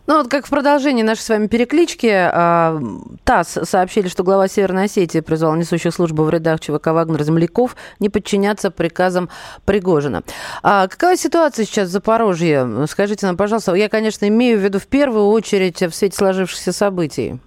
Ну 0.06 0.16
вот 0.16 0.28
как 0.28 0.46
в 0.46 0.50
продолжении 0.50 1.02
нашей 1.02 1.20
с 1.20 1.28
вами 1.28 1.48
переклички, 1.48 2.06
э, 2.06 2.80
ТАСС 3.24 3.58
сообщили, 3.68 4.08
что 4.08 4.24
глава 4.24 4.48
Северной 4.48 4.84
Осетии 4.84 5.20
призвал 5.20 5.54
несущую 5.54 5.92
службу 5.92 6.22
в 6.22 6.30
рядах 6.30 6.60
ЧВК 6.60 6.86
«Вагнер» 6.86 7.22
земляков 7.24 7.76
не 8.00 8.08
подчиняться 8.08 8.70
приказам 8.70 9.28
Пригожина. 9.66 10.22
А 10.62 10.88
какова 10.88 11.14
ситуация 11.14 11.66
сейчас 11.66 11.88
в 11.88 11.92
Запорожье? 11.92 12.66
Скажите 12.86 13.26
нам, 13.26 13.36
пожалуйста. 13.36 13.74
Я, 13.74 13.90
конечно, 13.90 14.26
имею 14.26 14.58
в 14.58 14.62
виду 14.62 14.78
в 14.78 14.86
первую 14.86 15.26
очередь 15.26 15.82
в 15.82 15.90
свете 15.90 16.16
сложившихся 16.16 16.72
событий. 16.72 17.38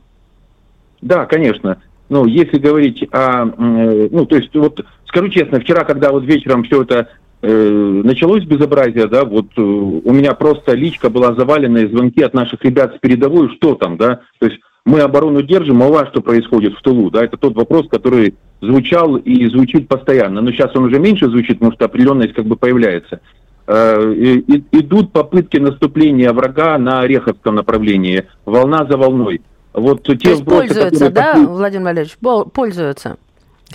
Да, 1.01 1.25
конечно. 1.25 1.81
Ну, 2.09 2.25
если 2.27 2.59
говорить 2.59 3.07
о... 3.11 3.45
Ну, 3.45 4.27
то 4.27 4.35
есть, 4.35 4.53
вот, 4.53 4.85
скажу 5.07 5.29
честно, 5.29 5.59
вчера, 5.61 5.83
когда 5.83 6.11
вот 6.11 6.25
вечером 6.25 6.63
все 6.65 6.83
это 6.83 7.07
Э, 7.07 7.20
началось 7.47 8.43
безобразие, 8.45 9.07
да, 9.07 9.25
вот 9.25 9.47
э, 9.57 9.61
у 9.61 10.13
меня 10.13 10.33
просто 10.33 10.73
личка 10.73 11.09
была 11.09 11.33
завалена, 11.33 11.81
и 11.81 11.87
звонки 11.87 12.21
от 12.21 12.33
наших 12.33 12.63
ребят 12.63 12.95
с 12.95 12.99
передовой, 12.99 13.49
что 13.55 13.73
там, 13.75 13.97
да, 13.97 14.21
то 14.39 14.45
есть 14.45 14.59
мы 14.85 14.99
оборону 14.99 15.41
держим, 15.41 15.81
а 15.81 15.87
у 15.87 15.91
вас 15.91 16.09
что 16.09 16.21
происходит 16.21 16.73
в 16.75 16.81
тылу, 16.81 17.09
да, 17.09 17.23
это 17.23 17.37
тот 17.37 17.55
вопрос, 17.55 17.87
который 17.89 18.35
звучал 18.61 19.15
и 19.15 19.47
звучит 19.47 19.87
постоянно, 19.87 20.41
но 20.41 20.51
сейчас 20.51 20.75
он 20.75 20.85
уже 20.85 20.99
меньше 20.99 21.29
звучит, 21.29 21.57
потому 21.59 21.73
что 21.73 21.85
определенность 21.85 22.33
как 22.33 22.45
бы 22.45 22.55
появляется. 22.55 23.21
Э, 23.65 24.13
и, 24.13 24.63
идут 24.71 25.11
попытки 25.11 25.57
наступления 25.57 26.33
врага 26.33 26.77
на 26.77 27.01
Ореховском 27.01 27.55
направлении, 27.55 28.25
волна 28.45 28.85
за 28.85 28.97
волной. 28.97 29.41
Вот 29.73 30.03
те 30.03 30.15
То 30.15 30.29
есть 30.29 30.41
вбросы, 30.41 30.67
пользуются, 30.67 31.09
да, 31.09 31.35
Владимир 31.37 31.85
Валерьевич, 31.85 32.17
пользуются? 32.53 33.17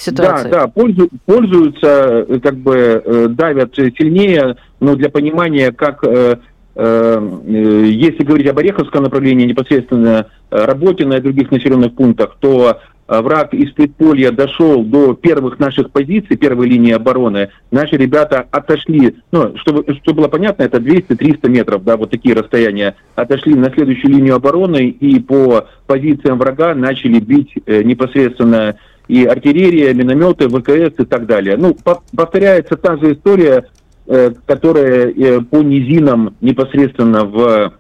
Ситуации. 0.01 0.49
Да, 0.51 0.67
да, 0.67 1.09
пользуются, 1.25 2.27
э, 2.29 2.41
как 2.41 2.57
бы 2.57 3.03
э, 3.05 3.29
давят 3.29 3.75
сильнее, 3.75 4.57
но 4.81 4.95
для 4.97 5.09
понимания, 5.11 5.73
как 5.73 6.05
э, 6.05 6.37
если 6.79 8.23
говорить 8.23 8.49
об 8.49 8.59
Ореховском 8.59 9.05
направлении, 9.05 9.47
непосредственно 9.47 10.27
Работино 10.51 11.15
и 11.15 11.21
других 11.23 11.51
населенных 11.51 11.95
пунктах, 11.95 12.37
то 12.39 12.81
враг 13.09 13.55
из 13.55 13.73
предполья 13.73 14.31
дошел 14.31 14.85
до 14.85 15.15
первых 15.15 15.59
наших 15.59 15.91
позиций, 15.91 16.37
первой 16.37 16.69
линии 16.69 16.93
обороны, 16.93 17.49
наши 17.71 17.97
ребята 17.97 18.47
отошли, 18.51 19.17
ну, 19.33 19.57
чтобы, 19.57 19.87
чтобы 20.03 20.19
было 20.19 20.29
понятно, 20.29 20.65
это 20.65 20.77
200-300 20.77 21.49
метров, 21.49 21.83
да, 21.83 21.97
вот 21.97 22.11
такие 22.11 22.35
расстояния, 22.35 22.95
отошли 23.15 23.55
на 23.55 23.71
следующую 23.71 24.13
линию 24.13 24.35
обороны 24.35 24.89
и 24.89 25.19
по 25.19 25.69
позициям 25.87 26.37
врага 26.37 26.75
начали 26.75 27.21
бить 27.21 27.55
непосредственно 27.67 28.77
и 29.09 29.25
артиллерия, 29.25 29.95
минометы, 29.95 30.49
ВКС 30.49 30.99
и 30.99 31.05
так 31.05 31.27
далее. 31.27 31.57
Ну, 31.57 31.77
повторяется 32.17 32.77
та 32.77 32.97
же 32.97 33.15
история, 33.15 33.67
э, 34.07 34.33
которая 34.47 35.13
э, 35.13 35.41
по 35.43 35.63
низинам 35.63 36.35
непосредственно 36.41 37.25
в 37.25 37.73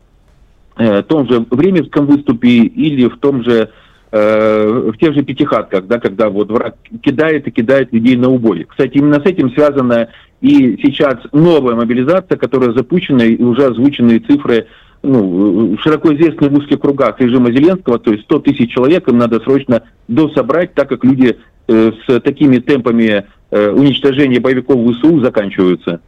э, 0.78 1.02
том 1.02 1.28
же 1.28 1.44
Временском 1.50 2.06
выступе 2.06 2.48
или 2.48 3.08
в 3.08 3.18
том 3.18 3.42
же 3.42 3.70
в 4.08 4.94
тех 5.00 5.14
же 5.14 5.22
пятихатках, 5.22 5.88
да, 5.88 5.98
когда 5.98 6.30
вот 6.30 6.48
враг 6.48 6.76
кидает 7.02 7.48
и 7.48 7.50
кидает 7.50 7.92
людей 7.92 8.16
на 8.16 8.30
убой. 8.30 8.64
Кстати, 8.64 8.98
именно 8.98 9.20
с 9.20 9.26
этим 9.26 9.50
связана 9.50 10.08
и 10.40 10.78
сейчас 10.80 11.16
новая 11.32 11.74
мобилизация, 11.74 12.38
которая 12.38 12.72
запущена, 12.72 13.24
и 13.24 13.42
уже 13.42 13.66
озвученные 13.66 14.20
цифры 14.20 14.68
ну, 15.02 15.76
широко 15.78 16.14
известный 16.14 16.48
в 16.48 16.54
узких 16.54 16.80
кругах 16.80 17.20
режима 17.20 17.50
Зеленского, 17.50 17.98
то 17.98 18.12
есть 18.12 18.24
100 18.24 18.38
тысяч 18.40 18.72
человек 18.72 19.08
им 19.08 19.18
надо 19.18 19.40
срочно 19.40 19.82
дособрать, 20.08 20.74
так 20.74 20.88
как 20.88 21.04
люди 21.04 21.36
э, 21.68 21.92
с 22.06 22.20
такими 22.20 22.58
темпами 22.58 23.26
э, 23.50 23.70
уничтожения 23.70 24.40
боевиков 24.40 24.78
ВСУ 24.96 25.20
заканчиваются. 25.20 26.00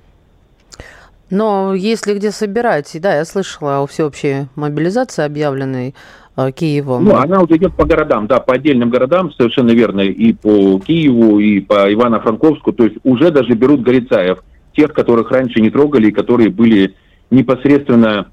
Но 1.30 1.74
если 1.74 2.14
где 2.14 2.30
собирать, 2.30 2.97
да, 3.01 3.16
я 3.16 3.24
слышала 3.24 3.82
о 3.82 3.86
всеобщей 3.86 4.47
мобилизации 4.57 5.24
объявленной 5.24 5.95
э, 6.36 6.53
Киевом. 6.53 7.05
Ну, 7.05 7.16
она 7.16 7.43
уже 7.43 7.57
идет 7.57 7.74
по 7.74 7.84
городам, 7.84 8.26
да, 8.26 8.41
по 8.41 8.55
отдельным 8.55 8.89
городам, 8.89 9.32
совершенно 9.32 9.72
верно, 9.72 10.01
и 10.01 10.32
по 10.32 10.80
Киеву, 10.80 11.39
и 11.39 11.61
по 11.61 11.91
Ивано-Франковску, 11.93 12.72
то 12.72 12.84
есть 12.84 12.97
уже 13.05 13.30
даже 13.30 13.53
берут 13.53 13.82
горицаев, 13.82 14.39
тех, 14.74 14.93
которых 14.93 15.30
раньше 15.30 15.61
не 15.61 15.70
трогали, 15.70 16.11
которые 16.11 16.51
были 16.51 16.95
непосредственно 17.30 18.28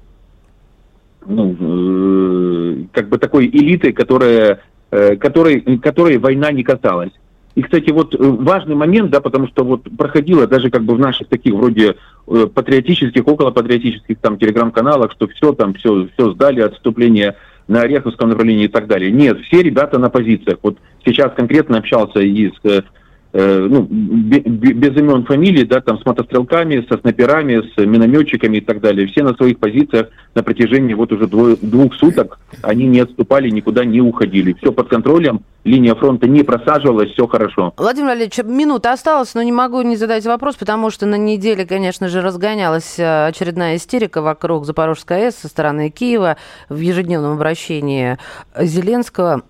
ну, 1.28 1.56
э, 1.58 2.84
как 2.92 3.08
бы 3.08 3.18
такой 3.18 3.46
элитой, 3.46 3.92
которая, 3.92 4.60
э, 4.90 5.16
которой, 5.16 5.60
которой 5.78 6.18
война 6.18 6.52
не 6.52 6.62
касалась. 6.62 7.12
И, 7.54 7.62
кстати, 7.62 7.90
вот 7.90 8.14
э, 8.14 8.18
важный 8.18 8.74
момент, 8.74 9.10
да, 9.10 9.20
потому 9.20 9.48
что 9.48 9.64
вот 9.64 9.88
проходило 9.96 10.46
даже 10.46 10.70
как 10.70 10.82
бы 10.82 10.94
в 10.94 10.98
наших 10.98 11.28
таких 11.28 11.54
вроде 11.54 11.96
патриотических, 12.26 13.26
около 13.26 13.50
патриотических 13.50 14.18
там 14.18 14.38
телеграм-каналах, 14.38 15.12
что 15.12 15.28
все 15.28 15.52
там, 15.52 15.74
все, 15.74 16.08
все 16.12 16.32
сдали, 16.32 16.60
отступление 16.60 17.36
на 17.68 17.82
Ореховском 17.82 18.30
направлении 18.30 18.64
и 18.64 18.68
так 18.68 18.86
далее. 18.86 19.10
Нет, 19.10 19.40
все 19.42 19.62
ребята 19.62 19.98
на 19.98 20.10
позициях. 20.10 20.58
Вот 20.62 20.78
сейчас 21.04 21.32
конкретно 21.34 21.78
общался 21.78 22.20
и 22.20 22.50
с 22.62 22.84
э, 23.32 23.66
ну, 23.68 23.86
без 23.88 24.96
имен 24.96 25.24
фамилий, 25.24 25.64
да, 25.64 25.80
там 25.80 25.98
с 25.98 26.06
мотострелками, 26.06 26.86
со 26.90 26.98
снайперами, 26.98 27.62
с 27.74 27.76
минометчиками 27.84 28.58
и 28.58 28.60
так 28.60 28.80
далее. 28.80 29.06
Все 29.06 29.22
на 29.22 29.34
своих 29.34 29.58
позициях 29.58 30.08
на 30.34 30.42
протяжении 30.42 30.94
вот 30.94 31.12
уже 31.12 31.26
двое, 31.26 31.56
двух 31.60 31.94
суток 31.94 32.38
они 32.62 32.86
не 32.86 33.00
отступали, 33.00 33.50
никуда 33.50 33.84
не 33.84 34.00
уходили. 34.00 34.54
Все 34.54 34.72
под 34.72 34.88
контролем, 34.88 35.42
линия 35.64 35.94
фронта 35.94 36.28
не 36.28 36.42
просаживалась, 36.42 37.10
все 37.10 37.26
хорошо. 37.26 37.72
Владимир 37.76 38.08
Валерьевич, 38.08 38.38
минута 38.44 38.92
осталась, 38.92 39.34
но 39.34 39.42
не 39.42 39.52
могу 39.52 39.82
не 39.82 39.96
задать 39.96 40.24
вопрос, 40.26 40.56
потому 40.56 40.90
что 40.90 41.06
на 41.06 41.16
неделе, 41.16 41.66
конечно 41.66 42.08
же, 42.08 42.20
разгонялась 42.20 42.98
э, 42.98 43.26
очередная 43.26 43.76
истерика 43.76 44.22
вокруг 44.22 44.64
Запорожской 44.64 45.26
АЭС 45.26 45.36
со 45.36 45.48
стороны 45.48 45.90
Киева 45.90 46.36
в 46.68 46.78
ежедневном 46.78 47.32
обращении 47.32 48.18
Зеленского. 48.58 49.42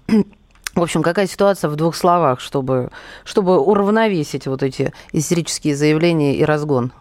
В 0.76 0.82
общем, 0.82 1.02
какая 1.02 1.26
ситуация 1.26 1.70
в 1.70 1.76
двух 1.76 1.96
словах, 1.96 2.38
чтобы, 2.38 2.90
чтобы 3.24 3.58
уравновесить 3.58 4.46
вот 4.46 4.62
эти 4.62 4.92
истерические 5.12 5.74
заявления 5.74 6.36
и 6.36 6.44
разгон? 6.44 6.92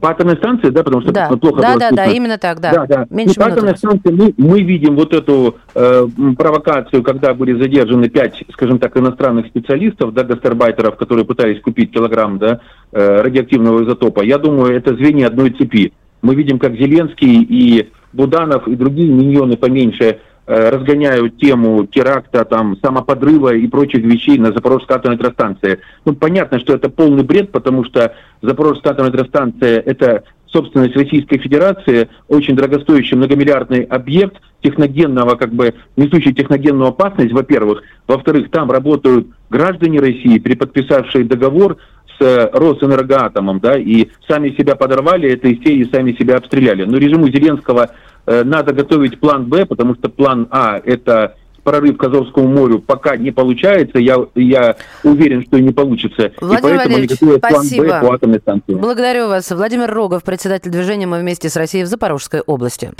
По 0.00 0.10
атомной 0.10 0.36
станции, 0.36 0.70
да, 0.70 0.82
потому 0.82 1.00
что 1.02 1.12
да. 1.12 1.28
плохо 1.28 1.62
да, 1.62 1.70
было 1.70 1.78
да, 1.78 1.90
да, 1.92 2.06
именно 2.06 2.38
так, 2.38 2.58
да. 2.58 2.72
да, 2.72 2.86
да. 2.86 3.06
Меньше 3.08 3.36
по 3.36 3.46
атомной 3.46 3.76
станции 3.76 4.10
мы, 4.10 4.34
мы 4.36 4.62
видим 4.62 4.96
вот 4.96 5.14
эту 5.14 5.58
э, 5.76 6.08
провокацию, 6.36 7.04
когда 7.04 7.34
были 7.34 7.56
задержаны 7.56 8.08
пять, 8.08 8.42
скажем 8.52 8.80
так, 8.80 8.96
иностранных 8.96 9.46
специалистов, 9.46 10.12
да, 10.12 10.24
гастарбайтеров, 10.24 10.96
которые 10.96 11.24
пытались 11.24 11.60
купить 11.60 11.92
килограмм, 11.92 12.38
да, 12.38 12.58
э, 12.90 13.20
радиоактивного 13.20 13.84
изотопа. 13.84 14.22
Я 14.22 14.38
думаю, 14.38 14.74
это 14.76 14.92
звенья 14.96 15.28
одной 15.28 15.50
цепи. 15.50 15.92
Мы 16.20 16.34
видим, 16.34 16.58
как 16.58 16.72
Зеленский 16.72 17.42
и 17.42 17.92
Буданов 18.12 18.66
и 18.66 18.74
другие 18.74 19.12
миньоны 19.12 19.56
поменьше 19.56 20.18
разгоняют 20.46 21.38
тему 21.38 21.86
теракта, 21.86 22.44
там, 22.44 22.76
самоподрыва 22.82 23.54
и 23.54 23.66
прочих 23.66 24.04
вещей 24.04 24.38
на 24.38 24.52
Запорожской 24.52 24.96
атомной 24.96 25.16
электростанции. 25.16 25.80
Ну, 26.04 26.14
понятно, 26.14 26.60
что 26.60 26.74
это 26.74 26.88
полный 26.88 27.24
бред, 27.24 27.50
потому 27.50 27.84
что 27.84 28.14
Запорожская 28.42 28.92
атомная 28.92 29.10
электростанция– 29.10 29.80
это 29.86 30.22
собственность 30.46 30.96
Российской 30.96 31.38
Федерации, 31.38 32.08
очень 32.28 32.54
дорогостоящий 32.54 33.16
многомиллиардный 33.16 33.82
объект 33.82 34.40
техногенного, 34.62 35.34
как 35.34 35.52
бы, 35.52 35.74
несущий 35.96 36.32
техногенную 36.32 36.90
опасность, 36.90 37.32
во-первых. 37.32 37.82
Во-вторых, 38.06 38.50
там 38.50 38.70
работают 38.70 39.26
граждане 39.50 39.98
России, 39.98 40.38
переподписавшие 40.38 41.24
договор 41.24 41.76
с 42.18 42.50
Росэнергоатомом, 42.52 43.58
да, 43.58 43.76
и 43.76 44.08
сами 44.28 44.50
себя 44.50 44.76
подорвали 44.76 45.28
этой 45.28 45.60
серии, 45.62 45.88
сами 45.92 46.12
себя 46.12 46.36
обстреляли. 46.36 46.84
Но 46.84 46.96
режиму 46.96 47.28
Зеленского 47.28 47.90
Э, 47.90 48.15
надо 48.26 48.72
готовить 48.72 49.20
план 49.20 49.46
Б, 49.46 49.66
потому 49.66 49.94
что 49.94 50.08
план 50.08 50.48
А– 50.50 50.80
это 50.84 51.36
прорыв 51.66 51.98
к 51.98 52.04
Азовскому 52.04 52.46
морю 52.46 52.78
пока 52.78 53.16
не 53.16 53.32
получается. 53.32 53.98
Я, 53.98 54.16
я 54.36 54.76
уверен, 55.02 55.42
что 55.42 55.58
и 55.58 55.62
не 55.62 55.72
получится. 55.72 56.30
Владимир 56.40 56.74
и 56.74 56.78
Валерьевич, 56.78 57.18
спасибо. 57.38 58.00
по 58.00 58.14
атомной 58.14 58.38
станции. 58.38 58.74
Благодарю 58.74 59.28
вас. 59.28 59.50
Владимир 59.50 59.92
Рогов, 59.92 60.22
председатель 60.22 60.70
движения 60.70 61.06
«Мы 61.06 61.18
вместе 61.18 61.48
с 61.48 61.56
Россией» 61.56 61.84
в 61.84 61.88
Запорожской 61.88 62.40
области. 62.40 62.92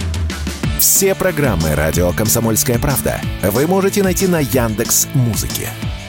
Все 0.81 1.14
программы 1.14 1.74
«Радио 1.77 2.11
Комсомольская 2.11 2.79
правда» 2.79 3.20
вы 3.43 3.66
можете 3.66 4.03
найти 4.03 4.27
на 4.27 4.41
Яндекс 4.41 5.09
Музыке. 5.14 5.68